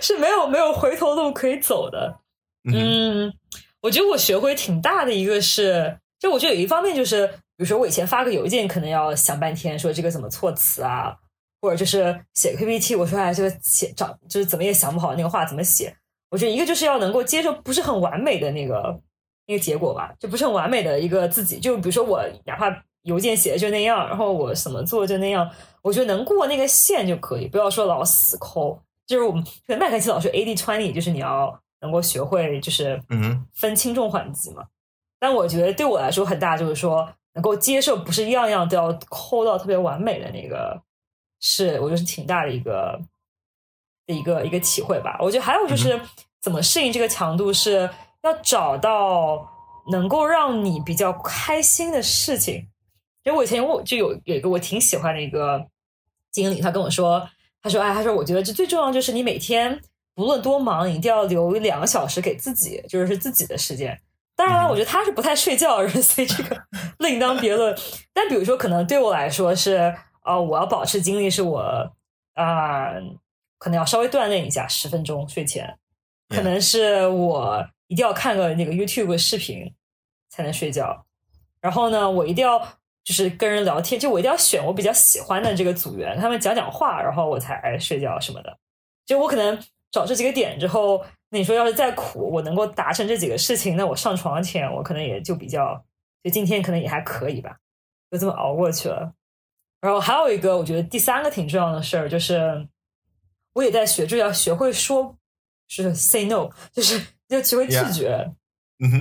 [0.00, 2.20] 是没有没有回头路可以走的。
[2.72, 3.30] 嗯，
[3.82, 11.14] 我觉得我学会挺大的一个是，就我觉得有一方面就是，比如说我以前发个邮件可能要想半天，说这个怎么措辞啊，
[11.60, 15.94] 或者就是写 PPT，我说哎这个写找就是怎么也想不好那个话怎么写。
[16.30, 19.00] 我觉得一个就是要能够接受不是很完美的那个。
[19.46, 21.58] 那个结果吧，就不是很完美的一个自己。
[21.58, 25.50] 就比如说我哪怕邮件写的就那样，然后我怎么做就那样，
[25.82, 28.80] 我觉得能过那个线就可以，不要说老死抠。
[29.08, 34.64] 就是我们麦肯锡老师 A D twenty，就是你要能够学会，就是嗯分轻重缓急嘛。
[35.18, 40.80] 但我觉得对我来说很大，就是说能够接受，不是样样都要抠到特别完美的那个，
[41.40, 43.00] 是我觉得是挺大的一个
[44.10, 45.16] 的一个一个体会吧。
[45.20, 46.00] 我觉得还有就是
[46.40, 47.88] 怎么适应这个强度是。
[48.22, 49.50] 要找到
[49.90, 52.56] 能够让你比较开心的事情。
[53.22, 55.66] 因为我以前我就有有一个我挺喜欢的一个
[56.30, 57.26] 经理，他跟我说，
[57.62, 59.80] 他说：“哎，他说我觉得这最重要就是你每天
[60.14, 63.98] 不论多忙，一定要留两个小时给自己，就是自己的时间。
[64.36, 66.62] 当然了，我觉得他是不太睡觉的人，所以这个
[66.98, 67.74] 另当别论。
[68.12, 69.94] 但比如说，可能对我来说是，
[70.26, 71.90] 呃，我要保持精力，是我
[72.34, 72.92] 啊，
[73.60, 75.78] 可能要稍微锻炼一下，十分钟睡前，
[76.28, 79.74] 可能是我。”一定要看个那个 YouTube 视频
[80.28, 81.04] 才能睡觉，
[81.60, 82.56] 然后呢，我一定要
[83.02, 88.58] 就是跟人聊天，就我一定要选我比较喜欢的这个组员，他们讲讲话，然后我才睡觉什么的。
[89.04, 89.58] 就我可能
[89.90, 95.84] 找这几个点之后，那你说要是再苦，我能够达成这几个事情，那我上床前我可能也就比较，
[96.22, 97.56] 就今天可能也还可以吧，
[98.08, 99.12] 就这么熬过去了。
[99.80, 102.68] 然后还有一个，我觉得第三个挺重要的事儿，就是
[103.52, 105.16] 我也在学，就要学会说，
[105.68, 108.32] 是 say no， 就是要学会拒绝。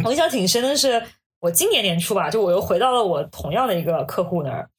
[0.03, 1.01] 我印象挺深的是，
[1.39, 4.69] 我今年年初吧，就我又回到了我同样的一个客户那儿。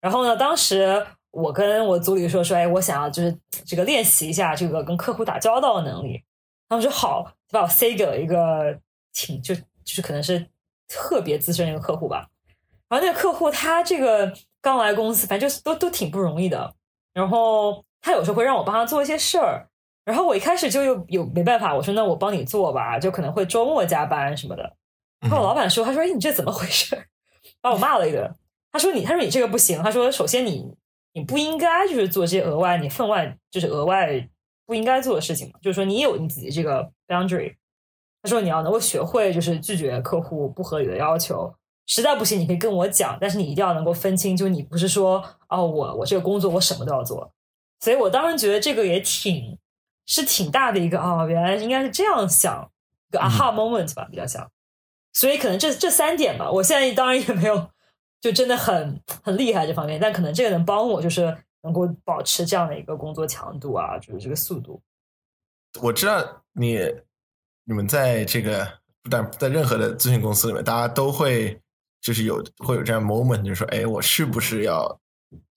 [0.00, 6.22] 然后呢，当时我跟我组里说说，哎，我想要就是这个练习一下这个跟客户打交道的能力。
[6.68, 8.78] 他们说好，就把我塞给了一个
[9.12, 10.46] 挺就就是可能是
[10.88, 12.28] 特别资深的一个客户吧。
[12.88, 16.74] 然后那个客户他这个刚来公司，反正就是都都挺不容易的。
[17.14, 19.66] 然后他有时候会让我帮他做一些事儿，
[20.04, 24.76] 然后我一开始就有有没办法，我说那我帮你做吧，就可能会周末加班什么的。
[25.20, 27.06] 然后我老板说，他说哎你这怎么回事？
[27.60, 28.34] 把我骂了一顿。
[28.72, 29.82] 他说你他说你这个不行。
[29.82, 30.74] 他说首先你
[31.12, 34.28] 你不应该就是做这些额外你分外就是额外
[34.66, 37.54] 不应该做的事情嘛，就是说你有你自己这个 boundary。
[38.22, 41.52] 他说你要能够学会就是拒绝客户不合理的要求。
[41.86, 47.31] 实在不行，你可以跟我讲，但是你一定要能够分清，就你不是说哦，我我这个工作我什么都要做，
[47.82, 49.58] 所以我当时觉得这个也挺
[50.06, 52.70] 是挺大的一个啊，原来应该是这样想，
[53.08, 54.48] 一个 aha moment 吧，比较像，
[55.12, 57.68] 所以可能这这三点吧，我现在当然也没有
[58.20, 64.80] 就真的很很厉害这方面，但可能这个能帮我，就是能够保持这样的一个工作强度啊，就是这个速度。
[65.80, 66.78] 我知道你
[67.64, 68.64] 你们在这个
[69.02, 71.60] 不但在任何的咨询公司里面，大家都会。
[72.02, 75.00] 就是有会有这样 moment，就是说，哎，我是不是要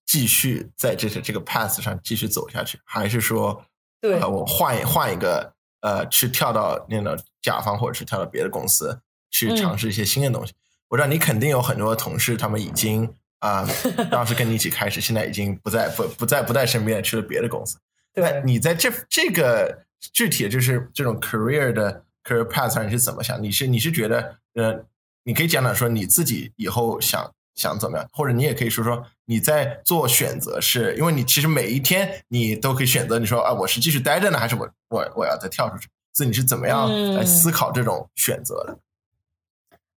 [0.05, 3.65] 继续在这这个 path 上继续走下去，还是说，
[3.99, 8.99] 对，我换一换一个，呃，去跳到那个甲方，或者是跳到别的公司
[9.31, 10.53] 去尝试一些新的东西？
[10.89, 13.67] 我知道你肯定有很多同事，他们已经啊，
[14.11, 17.77] 当时跟你一起开始， 现在已经不在不不在不在身边，去了别的公司。
[18.13, 23.41] 对，你在这这个具体的就是这种 career 的 career path 上你是怎么想？
[23.41, 24.85] 你是你是觉得，呃？
[25.27, 35.87] 你可以讲讲说你自己以后想想怎么样，或者你也可以说说你在做选择，是因为你其实每一天你都可以选择，你说啊，我是继续待着呢，还是我我我要再跳出去？
[36.13, 38.77] 所以你是怎么样来思考这种选择的？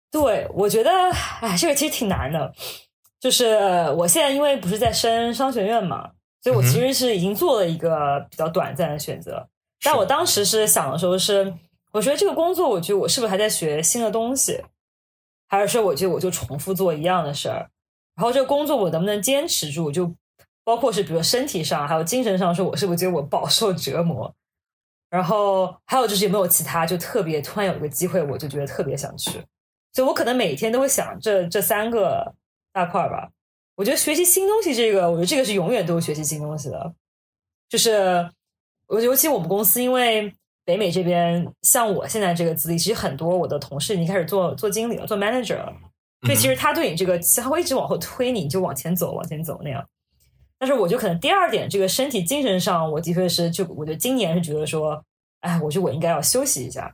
[0.10, 0.92] 对，我觉得
[1.42, 2.54] 哎，这个其实挺难的。
[3.20, 3.56] 就是
[3.98, 6.12] 我现在因为不是在升商学院嘛，
[6.42, 9.48] 所以我其实是已经做了一个比较短暂的选择。
[9.84, 11.54] 但我当时是想的时候是，
[11.92, 14.64] 我觉得这个工作，我觉得我是不是还在学新的东西？
[15.48, 17.70] 还是说，我觉得我就重复做一样的事儿，
[18.18, 19.90] 然后这个工作我能不能坚持住？
[19.90, 20.14] 就
[20.66, 24.34] 包括是，比如身体上，还有精神上，说我是不是觉得我饱受折磨？
[25.10, 29.32] 然后还有就是有没有其他就特别突然有一个机会，我就觉得特别想去。
[29.94, 32.34] 所以我可能每天都会想这这三个
[32.74, 33.30] 大块儿吧。
[33.76, 36.94] 我觉得学习新东西这个，我觉得这个是永远都学习新东西的。
[37.70, 38.30] 就是
[38.88, 40.34] 我尤其我们公司，因为。
[40.66, 45.74] 北美这边，像我现在这个资历，其实很多我的同事已经开始做做经理了，做 manager 了。
[46.28, 49.84] 所以其实他对你这个，他会一直往后推你，就往前走，往前走那样。
[50.60, 55.04] 但是我就可能第二点，这个身体精神上，我的确是就我觉得今年是觉得说，
[55.40, 56.94] 哎，我觉得我应该要休息一下。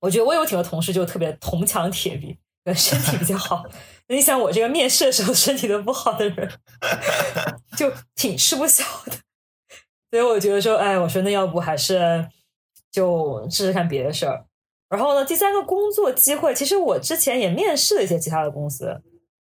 [0.00, 2.36] 我觉得我有挺多同事就特别铜墙铁壁，
[2.74, 3.64] 身体比较好。
[4.08, 6.50] 你想我这个面试的时候身体都不好的人，
[7.78, 9.12] 就挺吃不消的。
[10.10, 12.28] 所以我觉得说，哎，我说那要不还是。
[12.90, 14.46] 就试试看别的事儿，
[14.88, 19.02] 然后呢，第三个工作机会，其实我之前也面试了一些其他的公司，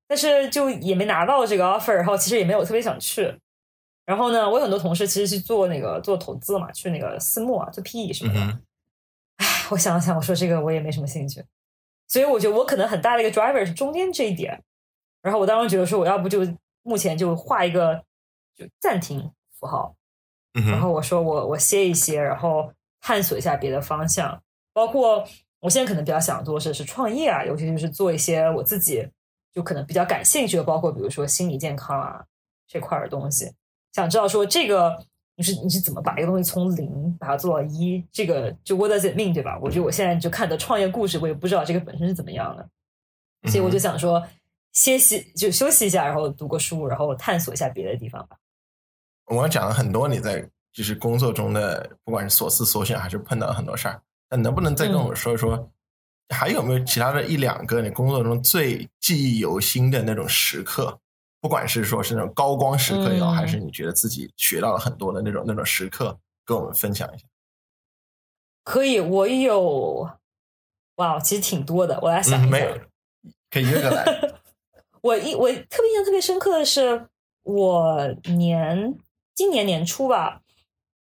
[0.07, 3.33] 但是就也没拿到这个 offer，然后其实也没有特别想去。
[4.05, 8.39] 然后呢，我有很多同事其实去做那个做投资嘛，去那个私募啊，做 PE 什么的。
[9.37, 11.41] 唉，我想了想，我说这个我也没什么兴趣，
[12.09, 14.61] 所以我觉得我可能很大的一个 driver 是中间这一点。
[15.21, 16.39] 然后我当时觉得说，我要不就
[16.83, 18.03] 目前就画一个
[18.57, 19.95] 就暂停符号，
[20.67, 22.69] 然后我说我我歇一歇，然后。
[23.03, 24.39] 探索一下别的方向，
[24.73, 25.27] 包括
[25.59, 29.07] 我现在可能比较想做的是创业啊，尤其就是做一些我自己
[29.53, 32.23] 就可能比较感兴趣的，包括比如说心理健康啊
[32.67, 33.51] 这块的东西。
[33.91, 34.97] 想知道说这个
[35.35, 39.59] 你是你是怎么把一个东西从零把它做到一，这个就 what does it mean 对吧？
[39.61, 42.69] 我觉得我现在就看的创业故事，我也不知道这个本身是怎么样的，
[43.49, 44.25] 所以我就想说
[44.71, 48.37] 歇息就休息一下，然后读个书，然后探索一下别的地方吧。
[49.25, 50.49] 我讲了很多你在。
[50.73, 54.01] 就是工作中的，不管是所思所想，还是碰到很多事儿，
[54.31, 55.69] 那能不能再跟我们说一说，
[56.29, 60.97] 还有没有其他的一两个你工作中最记忆犹新的那种时刻？
[61.41, 67.25] 不管是说是那种高光时刻也好，还是你觉得自己学到了很多的那种那种时刻，跟我们分享一下。
[68.63, 70.09] 可以，我有，
[70.95, 72.57] 哇，其实挺多的，我来想一下，
[73.49, 74.05] 可以一个来。
[75.01, 77.07] 我一我特别印象特别深刻的是，
[77.41, 78.95] 我年
[79.33, 80.41] 今年年初吧。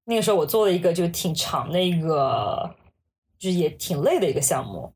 [0.04, 2.76] 那个时候我做了一个就挺长的一个，
[3.46, 4.92] 就是也挺累的一个项目。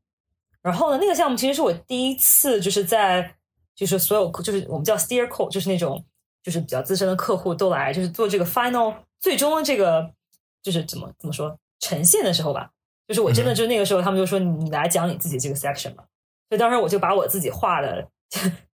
[0.60, 3.36] 然后呢，那个项目其实是我第一次就是在
[3.76, 6.04] 就是所有就是我们叫 steer code，就是那种
[6.42, 10.10] 就是比较资深的客户都来，就是做这个 final 最终的这个
[10.62, 12.70] 就是怎么怎么说呈现的时候吧，
[13.06, 16.04] 就是我真的就那个时候，他们就说你来讲你自己这个 section 吧，
[16.48, 18.08] 所以当时我就把我自己画的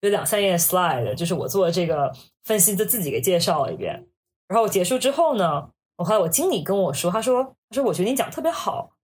[0.00, 2.10] 有两三页 slide，就是我做这个
[2.44, 4.06] 分析的自己给介绍了一遍，
[4.48, 8.95] 然后结束之后呢，我后来我经理跟我说，他说他说我觉得你讲特别好。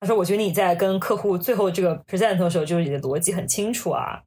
[0.00, 4.22] 他说：“我觉得你在跟客户最后这个 present 的时候，就是你的逻辑很清楚啊，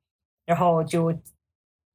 [0.45, 1.13] 然后就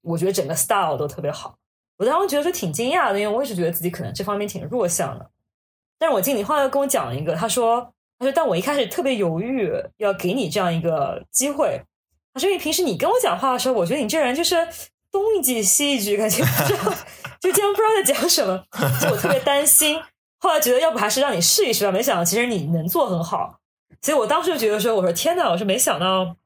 [0.02, 1.56] 我觉得整个 style 都特别好。
[1.98, 5.30] 我当时觉得说挺惊讶的，因为我一直觉得自己可能这方面挺弱项的。
[5.98, 11.82] 但是我经理后来跟我讲了一个，他说：他说但我一开始特别犹豫要给你这样一个机会。
[12.32, 14.56] 他说因为平时你跟我讲话的时候，我觉得你这人就是
[15.10, 16.94] 东一句西一句，感觉不知道
[17.40, 18.64] 就竟然不知道在讲什么，
[19.00, 20.00] 就我特别担心。
[20.38, 23.58] 后来觉得要不还是让你试一试吧，没想到其实你能做很好。”
[24.06, 26.36] 所以我当时就觉得说，我说天呐，我是没想到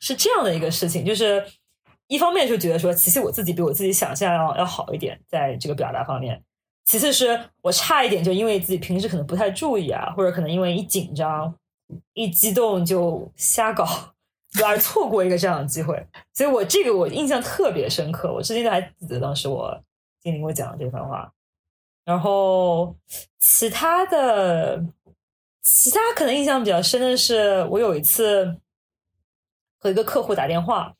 [0.00, 1.42] 是这样的一个事情，就是
[2.08, 6.36] 一方面就觉得说，其实我自己比我自己想象要要好一点，在这个表达方面；
[6.84, 11.54] 其次是我差一点，就因为自己平时可能不太注意啊，或者可能因为一紧张、
[12.12, 13.86] 一激动就瞎搞，
[14.62, 16.06] 而错过一个这样的机会。
[16.34, 19.82] 所以我这个我印象特别深刻，我至今都还记得当时我
[20.20, 21.32] 经理给我讲的这番话。
[22.04, 22.94] 然后
[23.38, 24.84] 其他的。
[25.62, 28.56] 其他可能印象比较深的是，我有一次
[29.78, 30.94] 和一个客户打电话，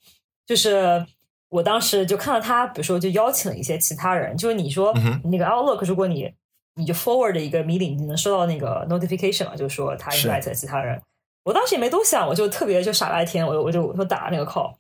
[0.47, 1.07] 就是
[1.49, 4.93] 我当时就看到他，比如说就邀请了一些其他人，就是你说
[5.25, 6.31] 那个 Outlook，如果你
[6.75, 9.57] 你就 forward 的一个 meeting，你能收到那个 notification 嘛？
[9.57, 11.01] 就是说他 invite 其他人。
[11.45, 14.75] 我当时也没多想，我就特别就傻白甜，我我就我就打那个 call，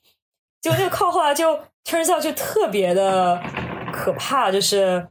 [0.61, 3.43] 结果那个 call 后来就 turns out 就特别的
[3.93, 5.09] 可怕，就是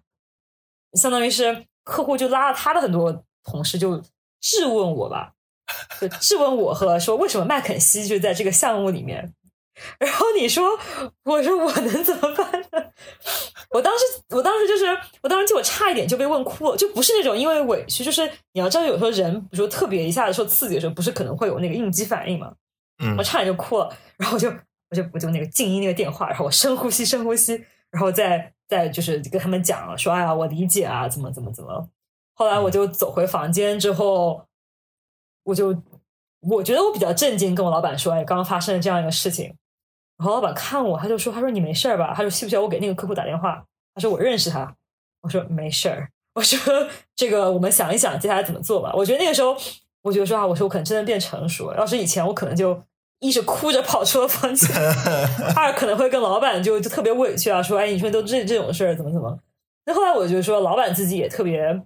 [0.93, 3.99] 相当于是客户就拉了他的很多同事就。
[4.41, 5.33] 质问我吧，
[5.99, 9.33] 就质问我和说为什么麦肯锡就在这个项目里面？
[9.99, 10.67] 然后你说，
[11.23, 12.83] 我说我能怎么办呢？
[13.69, 14.85] 我当时，我当时就是，
[15.21, 22.51] 我当时就我差一点就被问哭了，就不是那种因为委屈，就是你要知道，有时候人比如说特别一下子受刺激的时候，不是可能会有那个应激反应嘛？
[23.03, 24.49] 嗯，我差点就哭了，然后我就
[24.89, 31.88] 我就我就那个静音那个电话，然后我深呼吸，深呼吸，然后再再就是跟他们讲说，哎呀，我理解啊，怎么怎么怎么。
[32.38, 34.45] 后来我就走回房间之后，
[35.43, 35.75] 我就
[36.41, 39.55] 我觉得我比较震惊，跟我老板说：“哎，刚刚发生了这样一个事情。”
[40.19, 42.13] 然后老板看我，他就说：“他说你没事吧？
[42.15, 43.63] 他说需不需要我给那个客户打电话？”
[43.95, 44.75] 他说：“我认识他。”
[45.23, 49.57] 我说：“没事儿。”我说：“这个我们想一想接下来怎么做吧。”我觉得那个时候，
[50.03, 51.77] 我觉得说啊，我说我可能真的变成熟了。
[51.77, 52.79] 要是以前，我可能就
[53.19, 54.69] 一是哭着跑出了房间，
[55.57, 59.39] 二可能会跟老板就就特别委屈啊，说：“哎，你说都这这种事儿，怎么怎么？”
[59.85, 61.81] 那后来我就说，老板自己也特别。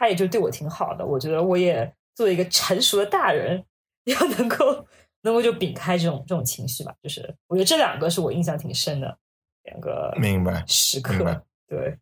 [0.00, 3.62] 他也就对我挺好的，我觉得我也作为一个成熟的大人，
[4.04, 4.86] 要能够
[5.20, 6.94] 能够就摒开这种这种情绪吧。
[7.02, 9.18] 就是我觉得这两个是我印象挺深的
[9.64, 11.44] 两个明白时刻。
[11.68, 11.98] 对，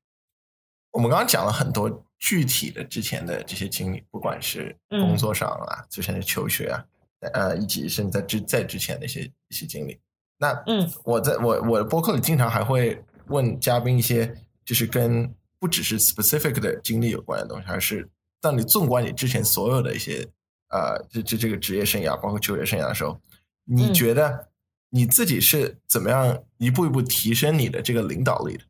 [0.93, 1.91] 我们刚刚讲了很多
[2.21, 6.85] 具体的之前的这些经历，不管是工作上啊，之前的求学啊，
[7.33, 9.99] 呃，以及甚至在之在之前的一些一些经历。
[10.39, 14.33] 那嗯，我在我我的播客里经常还会问嘉宾一些，
[14.65, 15.35] 就是跟。
[15.61, 18.09] 不只是 specific 的经历有关的东西，而是
[18.41, 20.29] 当你纵观你之前所有的一些
[20.71, 23.21] 呃，这这这个职业生涯，包括就业生涯的时候，
[23.65, 24.49] 你觉得
[24.91, 28.65] 你自己是怎么样一步一步提升你的这个领导力的？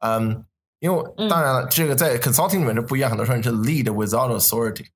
[0.00, 0.44] 嗯，
[0.80, 4.86] 因为当然了，这个在 consulting 里面就不一样，很多时候你是 lead without authority。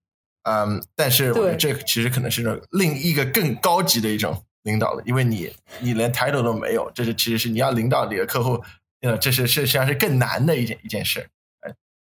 [0.43, 8.63] 嗯，但是我觉得这其实可能是种另一个更高级的一种领导了，因为你你连 title 都没有，这是其实是你要领导你的客户。
[9.03, 11.29] 呃，这是是实际上是更难的一件一件事，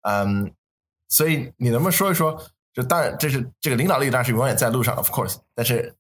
[0.03, 0.55] 嗯，
[1.09, 2.41] 所以你能不能说一说？
[2.73, 5.39] 就当然，这是这个领导力，当然是永远在路上，of course。
[5.55, 5.93] 但是，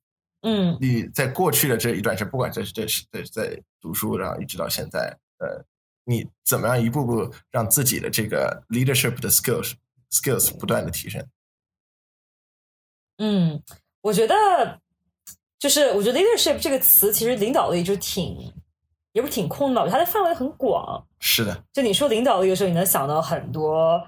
[0.43, 5.65] 嗯，你在过去的这一段时间，不管这是这是在在读书，然后一直到现在，呃，
[6.05, 9.73] 你怎么样一步步让自己的这个 leadership 的 skills
[10.13, 11.27] skills 不断的提升？
[13.19, 13.61] 嗯，
[14.03, 14.81] 我觉得
[15.59, 18.53] 就是我觉得 leadership 这个词，其实领导力就挺。
[19.21, 21.07] 也不挺空的，它的范围很广。
[21.21, 24.03] 是的，就你说领导力的时候，你能想到很多，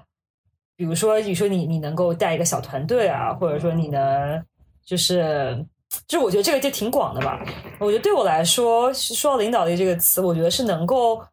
[0.75, 4.43] 比如说你说你你能够带一个小团队啊，或者说你能
[4.83, 5.65] 就是
[6.07, 7.39] 就是我觉得这个就挺广的吧。
[7.79, 11.23] 我觉得对我来说，说到领导力这个词，我觉得是能够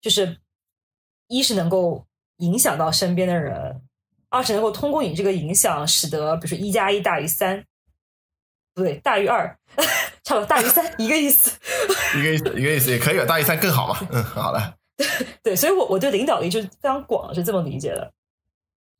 [0.00, 0.36] 就是
[1.28, 2.04] 一是能够
[2.38, 3.80] 影响到身边的人，
[4.30, 7.64] 二是能够通过你这个影响，使得比如说一加一大于三。
[8.74, 9.58] 不对，大于二，
[10.26, 11.52] 差不多大于三，一个意思。
[12.18, 13.96] 一个意思，一个意思也可以，大于三更好嘛。
[14.10, 14.74] 嗯，好了。
[15.40, 18.12] 对，所以，我我对领导力就是非常广，是这么理解的。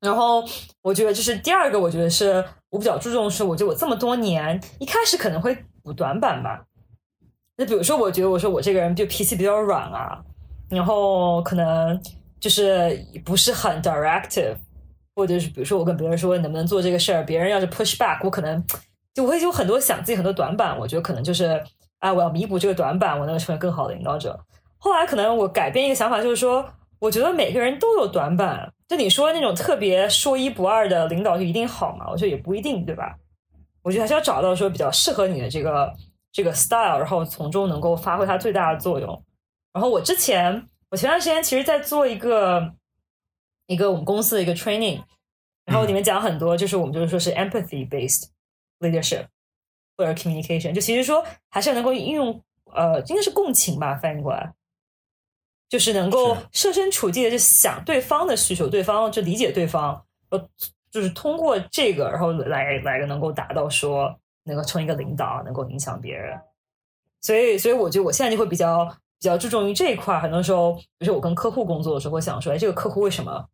[0.01, 0.45] 然后，
[0.83, 6.63] 我觉得就是第二个，我觉得是我比较注重是，我觉得我这么多年一开始可能会补短板吧。
[7.57, 10.23] 那比如说，我觉得我说我这个人就脾气比较软啊，
[10.69, 12.01] 然后可能
[12.39, 14.55] 就是不是很 directive，
[15.17, 18.63] 或者是比如说我跟别人说能不能做这个事儿，别人要是 push back，我可能
[19.17, 21.65] 就我会有很多想自己很多短板，我觉得可能就是
[22.01, 24.39] 啊，我要弥补这个短板，我能成为更好的领导者。
[24.77, 28.71] 后来可能我改变一个想法，就是说，我觉得每个人都有短板。
[28.87, 32.07] 就你说那种特别说一不二的领导就一定好嘛？
[32.11, 33.17] 我觉得也不一定，对吧？
[33.81, 35.91] 我觉得还是要找到说比较适合你的这个
[36.31, 39.25] 这个 style，然后从中能够发挥它最大的作用。
[39.73, 42.75] 然后我之前我前段时间其实在做一个
[43.67, 45.01] 一个我们公司的一个 training，
[45.65, 48.29] 然后里面讲很多，就是我们就是说是 empathy based
[48.81, 49.27] leadership
[49.97, 52.43] 或者 communication，就其实说还是能够应用
[52.75, 54.53] 呃，应该是共情吧，翻译过来。
[55.69, 60.01] 就是能够设身处地的就想对方的需求，对方就理解对方，
[60.31, 60.49] 呃，
[60.93, 66.41] 就是通过这个，然后来来能够达到说能够成为一个领导，能够影响别人。
[67.21, 68.85] 所以，所以我觉得我现在就会比较
[69.19, 70.21] 比较注重于这一块。
[70.21, 73.45] 很多时候，比如说我跟客户工作的时候，会想说，哎，这个客户为什么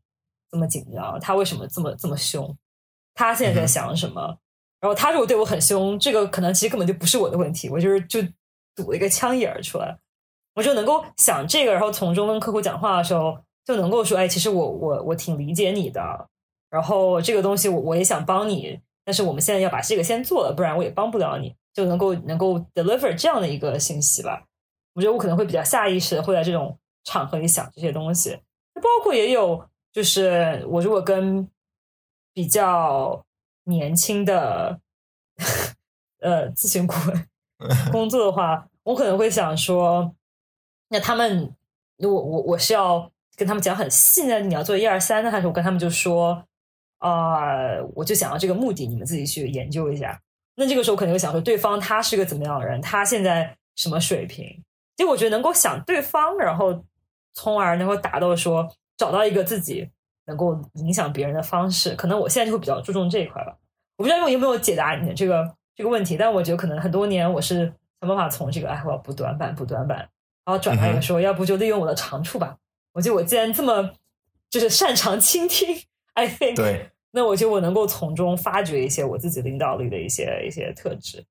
[0.50, 1.18] 这么紧张？
[1.18, 2.54] 他为什么这么这么凶？
[3.14, 4.36] 他现在在想什么？
[4.82, 8.20] 然后他如果对我很凶，这个可能其实根本就不是我的问题，我就是就
[8.74, 9.96] 堵了一个枪眼儿出来。
[10.54, 16.28] 我就能够想这个，然后从中跟客户讲话的时候，就能够说，哎，其实我我我挺理解你的，
[16.68, 24.44] 然后这个东西我我也想帮你，但是我们现在要把这个先做了，不然我也帮不了你，就能够能够 deliver 这样的一个信息吧。
[24.94, 28.38] 我觉得我可能会比较下意识的会在这种场合里想这些东西，
[28.74, 31.48] 包括也有就是我如果跟
[32.34, 33.24] 比较
[33.64, 34.80] 年轻的
[36.20, 37.28] 呃咨询顾问
[37.92, 40.14] 工作的话，我可能会想说。
[40.94, 41.50] 那他们，
[42.00, 44.38] 我我我是要跟他们讲很细呢？
[44.40, 46.44] 你要做一二三呢，还是我跟他们就说
[46.98, 47.80] 啊？
[47.94, 50.20] 我就想要这个目的，你们自己去研究一下。
[50.56, 52.78] 那这个时候可能会想说，对方他是个怎么样的人？
[52.82, 54.62] 他现在什么水平？
[54.94, 56.84] 就我觉得能够想对方，然后
[57.32, 59.88] 从而能够达到说找到一个自己
[60.32, 61.94] 能够影响别人的方式。
[61.94, 63.56] 可能我现在就会比较注重这一块吧。
[63.96, 69.98] 我不知道我有没有解答你的这个这个问题，但我觉得可能很多年我是想办法从这个哎，我要补短板，补短板。
[70.44, 72.56] 然后转来一个说，要不就利用我的长处吧。
[72.92, 73.92] 我觉得我既然这么
[74.50, 75.68] 就是擅长倾听
[76.14, 81.24] ，I think，对，那我觉得我能够从中发掘一些我自己领导力的一些一些特质。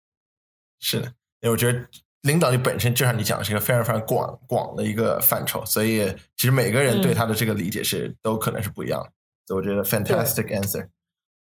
[0.80, 1.08] 是的，
[1.42, 1.86] 因为我觉得
[2.22, 9.12] 领导力本身就像你讲的是一个非常非常广广的一个范畴，所以其实每个人对他的这个理解是都可能是不一样的。
[9.48, 10.88] 所以我觉得 fantastic answer。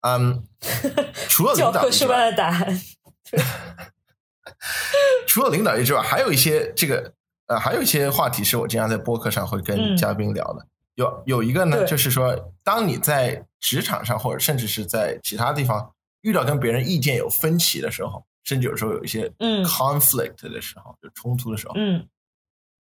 [0.03, 0.45] 嗯，
[1.28, 2.81] 除了领导力之外的答案，
[5.26, 7.12] 除了领导力之外，还有一些这个。
[7.51, 10.64] 呃，还有一些话题是我经常在播客上会跟嘉宾聊的。
[10.95, 22.09] 有有一个呢，就是说，当你在职场上或者甚至是在其他地方遇到跟别人意见有分歧的时候，甚至有时候有一些嗯 conflict 的时候，就冲突的时候，嗯，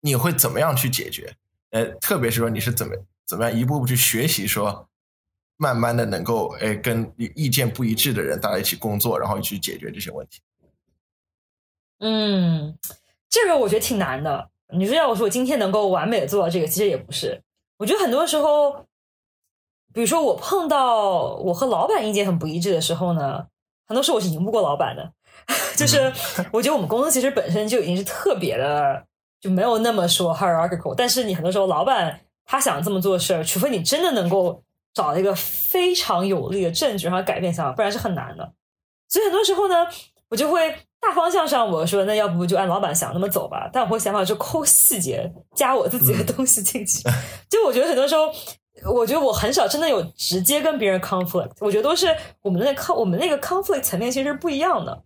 [0.00, 1.34] 你会怎么样去解决？
[1.70, 2.94] 呃，特别是说你是怎么
[3.26, 4.88] 怎么样一步步去学习，说
[5.56, 10.40] 慢慢的能够哎跟意见不一致的人大家一起工作，然后去解决这些问题。
[12.00, 12.76] 嗯，
[13.28, 14.50] 这个我觉得挺难的。
[14.72, 17.42] 你说要我说我今天能够完美的做到这个，其实也不是。
[17.76, 18.86] 我觉得很多时候，
[19.92, 23.46] 比如说我碰到我和老板意见很不一致的时候呢，
[23.86, 25.12] 很多时候我是赢不过老板的。
[25.76, 26.12] 就是
[26.52, 29.04] 我觉得我们公司其实本身就已经是特别的，
[29.40, 30.94] 就没有那么说 hierarchical。
[30.96, 34.62] 但是你很多时候老板他想这么做事儿，除非你真的能够
[34.94, 38.52] 找一个非常有力的证据然后改变想法，不然是很难的。
[39.08, 39.86] 所以很多时候呢，
[40.28, 40.74] 我就会。
[41.02, 43.70] 大方向上，我说那要不就按老板想那么走吧。
[43.72, 47.02] 但我会想法是抠细节，加我自己的东西进去。
[47.48, 48.30] 就我觉得很多时候，
[48.92, 51.52] 我觉得我很少真的有直接跟别人 conflict。
[51.60, 55.02] 我觉得都是我们的那 con 我们那个 conflict 层面其实是不一样的。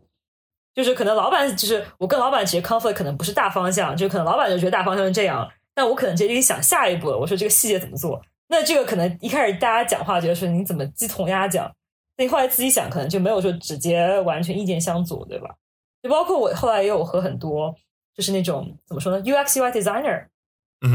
[0.75, 7.16] 就是可能老板就是我跟老板其实 conflict 可能不是大方向，就可能老板就觉得大方向是这样，但我可能直接想下一步了。
[7.18, 8.20] 我说这个细节怎么做？
[8.49, 11.70] 那这个可能一开始大家讲话觉得说你怎么鸡同鸭讲，
[12.16, 15.55] 那你后来自己想可能就没有说直接完全意见相左，对吧？
[16.03, 17.75] 就包括我后来也有和很多
[18.14, 20.27] 就是那种怎么说呢，UX UI designer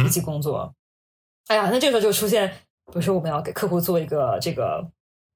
[0.05, 0.73] 一起工作。
[1.47, 2.47] 哎呀，那这个时候就出现，
[2.87, 4.87] 比如说我们要给客户做一个这个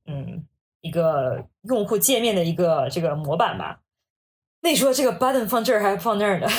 [0.05, 0.45] 嗯
[0.81, 3.79] 一个用户界面的一个这个模板吧。
[4.63, 6.49] 那你说这个 button 放这儿还是放那儿的？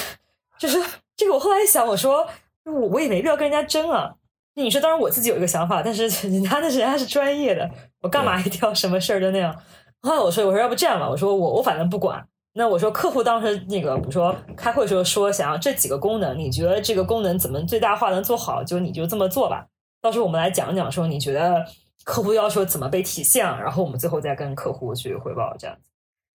[0.58, 0.78] 就是
[1.16, 2.24] 这个我后来一想，我说
[2.64, 4.14] 我我也没必要跟人家争啊。
[4.54, 7.68] 那你说当然我自己有一个想法，但是人家那是人家是专业的，
[8.02, 9.52] 我干嘛一定要什么事儿都那样？
[10.02, 12.24] 后来我说我说要不这样吧，我说我我反正不管。
[12.56, 18.62] 那我说，客户当时那个，比如说开会时候说想要这几个功能，你觉得这个功能怎么最大化能做好？
[18.62, 19.66] 就你就这么做吧。
[20.00, 21.66] 到时候我们来讲讲，说你觉得
[22.04, 25.90] 客户要求怎么被体现，然后我们最后再跟客户去汇报这样子。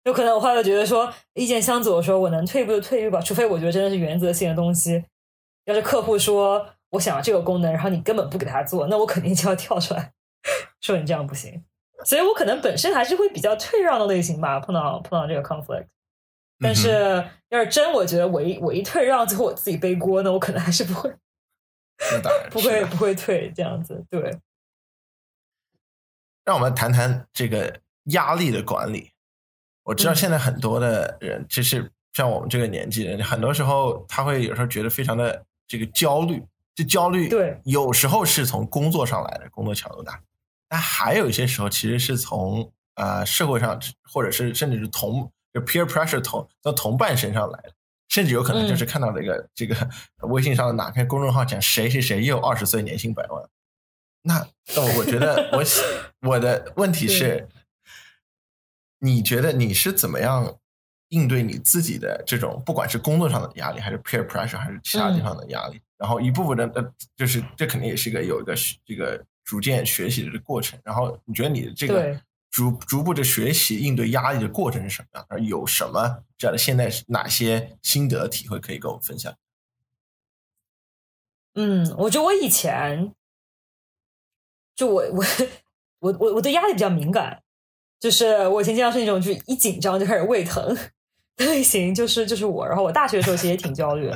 [0.05, 5.05] 有可能我后来觉得说意见相左的时候，我能退一步就退一步吧，除非我觉得真的是原则性的东西。
[5.65, 10.13] 要是客户说我想要这个功能，然后你根本不给他做，那我肯定就要跳出来
[10.81, 11.65] 说你这样不行。
[12.05, 15.87] 所以我可能本身还是会比较退让的类型吧，碰到碰到这个 conflict。
[16.61, 21.11] 但是要是真我觉得我一我一退让，最后我自己背锅，那我可能还是不会，
[22.53, 24.05] 不会不会退这样子。
[24.11, 24.39] 对，
[26.45, 27.81] 让我们谈谈这个
[28.11, 29.14] 压力的管理。
[29.85, 36.43] 我知道现在很多的人，就是像我们这个年纪的人，很多时候他会有时候觉得非常的这个焦虑，
[36.75, 40.19] 这焦虑对，有时候是从工作上来的，工作强度大，
[40.71, 43.79] 但还有一些时候其实是从呃社会上，
[44.11, 47.73] 或者是甚至是同就 peer pressure 同从同伴身上来的，
[48.09, 49.77] 甚至有可能就是看到这个、这个
[50.23, 53.43] 微信上的哪篇公众号讲谁谁谁又二十岁年薪百万，
[54.23, 55.63] 那那我觉得我
[56.27, 57.47] 我的问题 是。
[59.05, 60.59] 你觉得你是怎么样
[61.09, 65.79] 应对你自己的这种，不管是工作上的压力，还是 peer pressure，还是其他地方的压力？
[65.99, 70.81] 然后一部分的呃，就是这肯定也是一个有一个这个逐渐学习的这个过程。
[70.83, 72.19] 然后你觉得你的这个
[72.51, 75.27] 逐逐步的学习应对压力的过程是什么样？
[75.29, 79.37] 而有什么这样的现在哪些心得体会可以跟我们分享？
[81.55, 83.15] 嗯，我觉得我以前
[84.75, 85.25] 就我我
[86.01, 87.44] 我我我对压力比较敏感。
[88.05, 90.77] 就是我以前经常是那种，就一紧张就开始胃疼
[91.39, 92.67] 类型，就是就是我。
[92.69, 94.13] 然后我大学的时候其实也挺焦虑，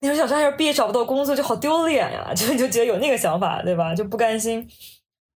[0.00, 3.94] 那时候想说，要是毕业找不到工作就好丢脸呀，就就觉得有那个想法，对吧？
[3.94, 4.66] 就不甘心。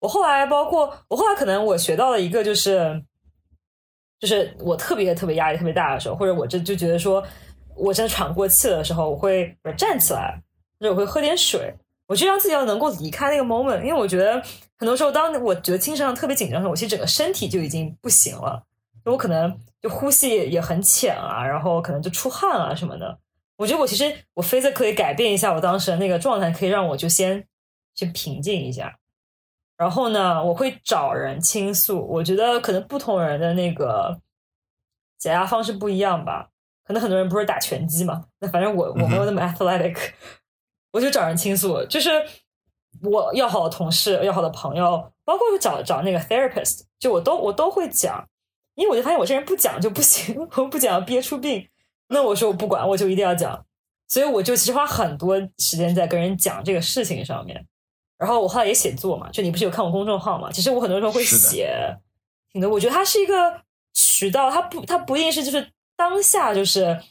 [0.02, 3.04] 我后来包括我后来可能我学到了一个，就是
[4.20, 7.24] 就是我特别特别压力特别大的时候，或者我这就觉得说
[7.76, 10.40] 我真的喘不过气的时候，我会站起来，
[10.80, 11.74] 或者我会喝点水。
[12.08, 14.42] 我就让自己要能够离开那个 moment，因为我觉得
[14.78, 18.64] 很多时候，当我觉得精神上特别紧张的时候，我其实整个身体就已经不行了。
[19.06, 23.20] 我可能就呼吸也很浅啊，然后可能就出汗啊什么的。
[23.58, 27.46] 我觉得我其实我非得可以改变一下我当时的那个状态，可以让我就先
[27.96, 28.98] 去平静一下。
[29.78, 32.00] 然后呢，我会找人倾诉。
[32.08, 34.20] 我觉得可能不同人的那个
[35.18, 36.50] 解压方式不一样吧。
[36.86, 39.98] 可能很多人不是打拳击嘛，那反正我我没有那么 athletic。
[40.94, 42.10] 我就找人倾诉，就是
[43.02, 48.26] 我要好的同事、要好的朋友，包括找找那个 therapist，就我都我都会讲，
[48.76, 51.68] 因为我就发现我这人不讲就不行， 我不讲要憋出病。
[52.10, 53.66] 那我说我不管，我就一定要讲，
[54.08, 57.66] 所以我就其实花很多时间在跟人讲这个事情上面。
[58.20, 60.52] 然后我后来也写作嘛，就你不是有看我公众号嘛？
[60.52, 61.76] 其实我很多时候会写
[62.52, 63.62] 挺多，我觉得它是一个
[63.94, 65.68] 渠道，它不它不一定是就是
[65.98, 67.02] 当下就是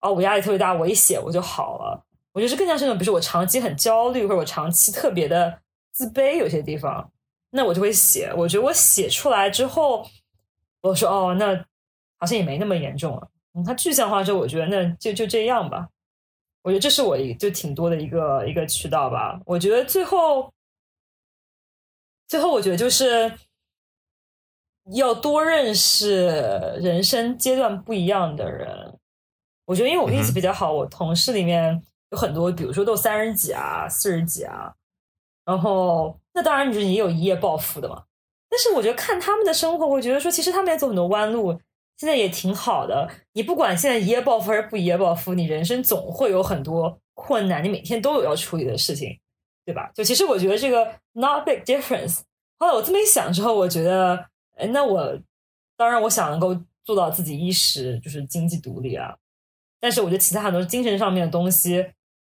[0.00, 2.04] 哦，我压力特别大，我一写我就好了。
[2.32, 5.60] 我觉得是更加是那种，比如说我长期很焦虑，或者我长期特别的
[5.92, 7.12] 自卑，有些地方，
[7.50, 8.32] 那我就会写。
[8.34, 10.08] 我觉得我写出来之后，
[10.80, 11.54] 我说哦，那
[12.18, 13.28] 好像也没那么严重了。
[13.52, 15.90] 嗯，它具象化之后，我觉得那就就这样吧。
[16.62, 19.38] 我觉得这是我就挺多的一个一个渠道吧。
[19.44, 20.50] 我觉得最后，
[22.26, 23.30] 最后我觉得就是
[24.94, 26.26] 要多认识
[26.80, 28.98] 人生阶段不一样的人。
[29.66, 31.82] 我觉得因为我运气比较好，我同事里面。
[32.12, 34.72] 有很多，比如说都三十几啊、四十几啊，
[35.46, 38.04] 然后那当然你也有一夜暴富的嘛。
[38.50, 41.58] 但是我觉得看他们的生活，我觉得说其实他们也走很多弯路，
[41.96, 43.08] 现在也挺好的。
[43.32, 49.18] 你不管现在一夜暴富还是不一夜暴富，你人生总会有很多困难，你每天都有要处理的事情，
[49.64, 49.90] 对吧？
[49.94, 52.20] 就其实我觉得这个 not big difference。
[52.58, 54.26] 后来我这么一想之后，我觉得，
[54.68, 55.18] 那我
[55.78, 56.54] 当然我想能够
[56.84, 59.16] 做到自己衣食就是经济独立啊，
[59.80, 61.90] 但是我觉得其他很多精神上面的东西。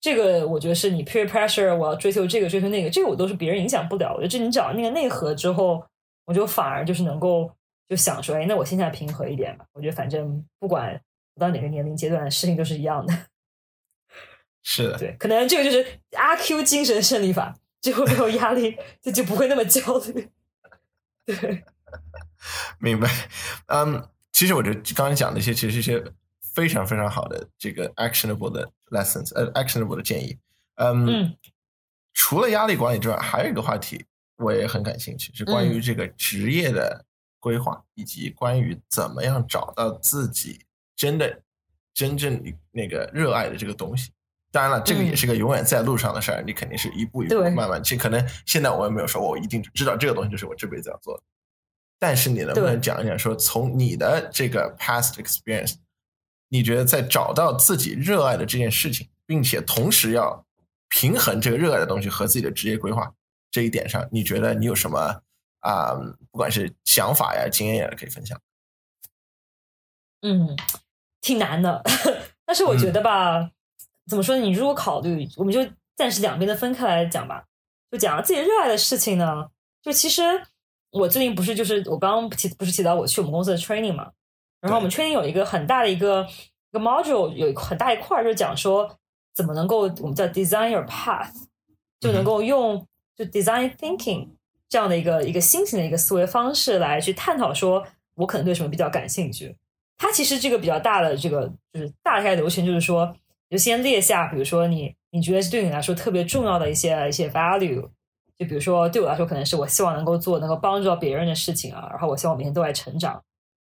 [0.02, 4.12] 这个我觉得是你 peer pressure，我要追求这个追求那个，这个我都是别人影响不了。
[4.12, 5.80] 我觉得这你找那个内核之后，
[6.24, 7.48] 我就反而就是能够
[7.88, 9.64] 就想说，哎，那我现在平和一点吧。
[9.72, 11.00] 我觉得反正不管
[11.38, 13.16] 到哪个年龄阶段，事情都是一样的。
[14.64, 15.86] 是的，对，可能这个就是
[16.16, 20.28] 阿 Q 精神胜利法，就会没有压力，就就不会那么焦虑。
[21.24, 21.62] 对，
[22.80, 23.08] 明白。
[23.68, 26.04] 嗯，其实我觉得刚才讲的一些，其实是一些。
[26.54, 30.38] 非常非常好的这个 actionable 的 lessons，呃，actionable 的建议。
[30.76, 31.36] 嗯，
[32.14, 34.04] 除了压力管理之外，还有一个话题
[34.36, 37.04] 我也很感兴趣，是关于这个职业的
[37.40, 40.64] 规划，以及关于怎么样找到自己
[40.94, 41.42] 真的
[41.92, 44.10] 真正那个热爱的这个东西。
[44.50, 47.82] 当然了，这个也是个永远在路上的事儿，你肯定是一步一步慢慢。
[47.82, 51.22] 其实可能现在我也没有说我一定知道这个东西就是我这辈子要做的，
[51.98, 55.76] 但是你能不能讲一讲，说从你的这个 past experience？
[56.52, 60.44] 你觉得在找到自己热爱的这件事情，并且同时要
[60.90, 63.10] 平衡这个热爱的东西和自己的职业规划
[63.50, 65.22] 这一点上，你觉得你有什么
[65.60, 65.94] 啊？
[66.30, 68.38] 不管是想法呀、经验呀，可以分享？
[70.20, 70.54] 嗯，
[71.22, 71.82] 挺难的，
[72.44, 73.50] 但是我觉得吧，
[74.06, 74.36] 怎么说？
[74.36, 77.46] 你如果考虑，我们就暂时两边的分开来讲吧。
[77.90, 79.48] 就讲自己热爱的事情呢，
[79.82, 80.22] 就其实
[80.90, 84.12] 我最近不是就是我刚刚提不是提到我去我们公司的 training 嘛，
[84.62, 86.26] 然后我们 training 有一个很大的一个
[86.70, 88.98] 一个 module，有一很大一块就是讲说
[89.34, 91.28] 怎么能够我们叫 design your path，
[92.00, 94.28] 就能够用就 design thinking
[94.70, 97.84] 这样的一个一个新型的一个思维方式来去探讨说
[98.14, 99.54] 我可能对什么比较感兴趣。
[99.98, 103.14] 它其实这个比较大的这个就是大概流程就是说，
[103.50, 104.94] 就先列下，比如说你。
[105.14, 107.82] 你觉得是对你来说特别重要的一些一些 value，
[108.38, 113.22] 就比如说对我来说，可能是我希望能够做能够帮助到别人的事情啊，然后我希望每天都在成长。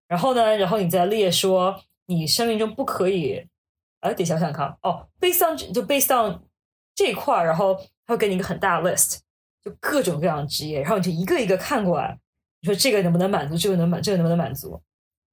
[0.08, 3.48] 然后呢，然后你再列说你生命中不可以，
[4.02, 6.40] 哎，得想想看哦，based on 就 based on
[6.96, 7.76] 这一块，然后
[8.06, 9.20] 他会给你一个很大的 list，
[9.64, 12.18] 就各种各样的职业，然后你就一个一个看过来，
[12.62, 14.80] 你说这个能不能满足，这个能满，这个能不能满足，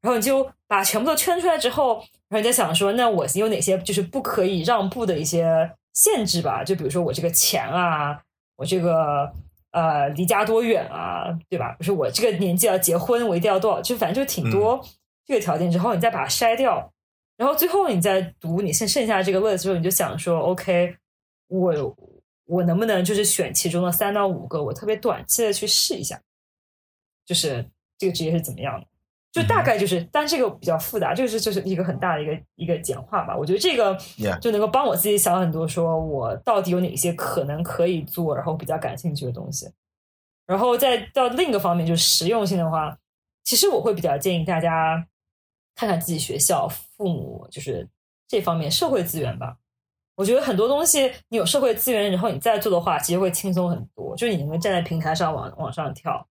[0.00, 1.98] 然后你就把全部都圈出来之后，
[2.28, 5.70] 然后你再想说，那我有哪些就是不可以让步的一些。
[5.92, 8.22] 限制吧，就比如说我这个钱啊，
[8.54, 9.30] 我这个
[9.72, 11.74] 呃离家多远啊，对吧？
[11.78, 13.80] 就是我这个年纪要结婚，我一定要多少？
[13.80, 14.80] 就反正就挺多
[15.24, 16.92] 这个条件之后，你再把它筛掉，
[17.36, 20.96] 然后最后你再读你剩剩下这个 list 之后，你就想说，OK，
[21.48, 21.96] 我
[22.46, 26.20] 我能不能就是选其中的三到五个，我特别短期的去试一下，
[27.24, 27.64] 就是
[27.96, 28.86] 这个职业是怎么样的？
[29.32, 33.36] 就大概就是，但这个比较复杂，这个是就是一个很大的一个一个简化吧。
[33.36, 33.96] 我觉得这个
[34.40, 39.70] 就能够帮我自己想很多，说我到底有哪些可能可以做，然后比较感兴趣的东西。
[40.46, 42.98] 然后再到另一个方面，就是实用性的话，
[43.44, 45.06] 其实我会比较建议大家
[45.76, 47.88] 看看自己学校、父母，就是
[48.26, 49.56] 这方面社会资源吧。
[50.16, 54.16] 我觉得很多东西你有社会资源，然后你再做的话，其实会轻松很多。
[54.16, 56.26] 就是你能够站在平台上往往上跳。